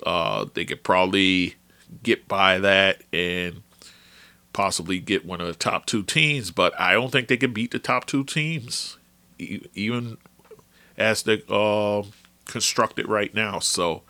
Uh, 0.06 0.46
they 0.54 0.66
could 0.66 0.84
probably 0.84 1.56
get 2.04 2.28
by 2.28 2.60
that 2.60 3.02
and 3.12 3.64
possibly 4.54 5.00
get 5.00 5.26
one 5.26 5.42
of 5.42 5.48
the 5.48 5.54
top 5.54 5.86
two 5.86 6.04
teams, 6.04 6.52
but 6.52 6.80
I 6.80 6.94
don't 6.94 7.12
think 7.12 7.28
they 7.28 7.38
can 7.38 7.54
beat 7.54 7.72
the 7.72 7.80
top 7.80 8.06
two 8.06 8.24
teams, 8.24 8.98
even 9.38 10.18
as 10.98 11.24
they're 11.24 11.42
uh, 11.50 12.04
constructed 12.46 13.08
right 13.08 13.34
now. 13.34 13.60
So 13.60 14.04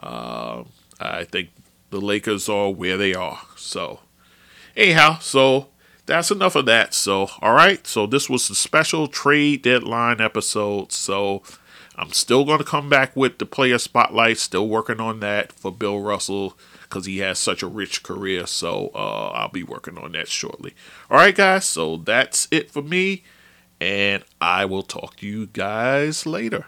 uh, 0.00 0.64
I 1.00 1.24
think 1.24 1.50
the 1.90 2.00
Lakers 2.00 2.48
are 2.48 2.70
where 2.70 2.96
they 2.96 3.14
are. 3.14 3.40
So, 3.56 4.00
anyhow, 4.76 5.18
so 5.20 5.68
that's 6.06 6.30
enough 6.30 6.56
of 6.56 6.66
that. 6.66 6.94
So, 6.94 7.28
all 7.40 7.54
right. 7.54 7.86
So, 7.86 8.06
this 8.06 8.28
was 8.28 8.48
the 8.48 8.54
special 8.54 9.06
trade 9.08 9.62
deadline 9.62 10.20
episode. 10.20 10.92
So, 10.92 11.42
I'm 11.96 12.12
still 12.12 12.44
going 12.44 12.58
to 12.58 12.64
come 12.64 12.88
back 12.88 13.14
with 13.14 13.38
the 13.38 13.46
player 13.46 13.78
spotlight. 13.78 14.38
Still 14.38 14.68
working 14.68 15.00
on 15.00 15.20
that 15.20 15.52
for 15.52 15.70
Bill 15.70 16.00
Russell 16.00 16.56
because 16.82 17.06
he 17.06 17.18
has 17.18 17.38
such 17.38 17.62
a 17.62 17.66
rich 17.66 18.02
career. 18.02 18.46
So, 18.46 18.90
uh, 18.94 19.30
I'll 19.30 19.48
be 19.48 19.62
working 19.62 19.98
on 19.98 20.12
that 20.12 20.28
shortly. 20.28 20.74
All 21.10 21.18
right, 21.18 21.34
guys. 21.34 21.64
So, 21.64 21.96
that's 21.96 22.48
it 22.50 22.70
for 22.70 22.82
me. 22.82 23.22
And 23.80 24.24
I 24.40 24.64
will 24.64 24.82
talk 24.82 25.16
to 25.16 25.26
you 25.26 25.46
guys 25.46 26.26
later. 26.26 26.66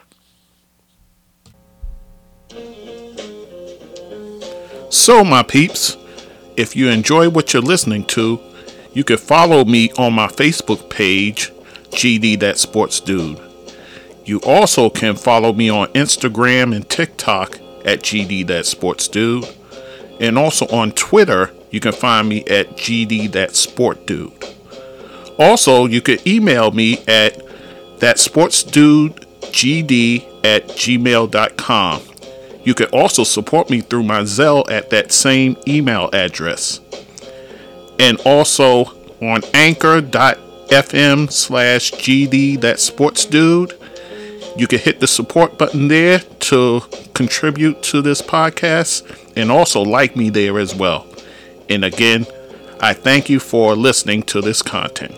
So, 4.91 5.24
my 5.24 5.43
peeps, 5.43 5.97
if 6.57 6.76
you 6.76 6.89
enjoy 6.89 7.28
what 7.28 7.53
you're 7.53 7.62
listening 7.62 8.05
to, 8.07 8.41
you 8.95 9.05
can 9.05 9.19
follow 9.19 9.65
me 9.65 9.91
on 9.99 10.15
my 10.15 10.29
Facebook 10.29 10.89
page, 10.89 11.53
GD 11.91 12.41
That 12.41 12.59
Sports 12.59 13.01
Dude. 13.01 13.41
You 14.25 14.41
also 14.41 14.89
can 14.89 15.17
follow 15.17 15.53
me 15.53 15.69
on 15.69 15.89
Instagram 15.89 16.75
and 16.75 16.89
TikTok 16.89 17.59
at 17.85 18.01
GD 18.01 18.47
That 18.47 18.65
Sports 18.67 19.09
Dude. 19.09 19.47
And 20.21 20.39
also 20.39 20.67
on 20.69 20.93
Twitter, 20.93 21.51
you 21.71 21.81
can 21.81 21.93
find 21.93 22.29
me 22.29 22.45
at 22.45 22.77
GD 22.77 23.33
That 23.33 23.57
Sport 23.57 24.07
Dude. 24.07 24.33
Also, 25.39 25.87
you 25.87 26.01
can 26.01 26.19
email 26.27 26.71
me 26.71 26.99
at 27.09 27.45
thatsportsdudegd 27.99 30.25
at 30.45 30.69
gmail.com. 30.69 32.03
You 32.63 32.75
can 32.75 32.87
also 32.87 33.25
support 33.25 33.69
me 33.69 33.81
through 33.81 34.05
my 34.05 34.21
Zelle 34.21 34.71
at 34.71 34.91
that 34.91 35.11
same 35.13 35.57
email 35.67 36.09
address. 36.13 36.81
And 37.99 38.21
also 38.25 38.85
on 39.21 39.43
anchor.fm 39.55 41.31
slash 41.31 41.93
GD 41.93 42.61
that 42.61 42.81
sports 42.81 43.25
dude. 43.25 43.75
You 44.57 44.67
can 44.67 44.79
hit 44.79 45.01
the 45.01 45.07
support 45.07 45.59
button 45.59 45.89
there 45.89 46.21
to 46.21 46.81
contribute 47.15 47.83
to 47.85 48.03
this 48.03 48.23
podcast 48.23 49.03
and 49.37 49.51
also 49.51 49.83
like 49.83 50.15
me 50.15 50.31
there 50.31 50.59
as 50.59 50.75
well. 50.75 51.07
And 51.69 51.85
again, 51.85 52.27
I 52.81 52.93
thank 52.93 53.29
you 53.29 53.41
for 53.41 53.75
listening 53.75 54.23
to 54.25 54.41
this 54.41 54.63
content. 54.63 55.15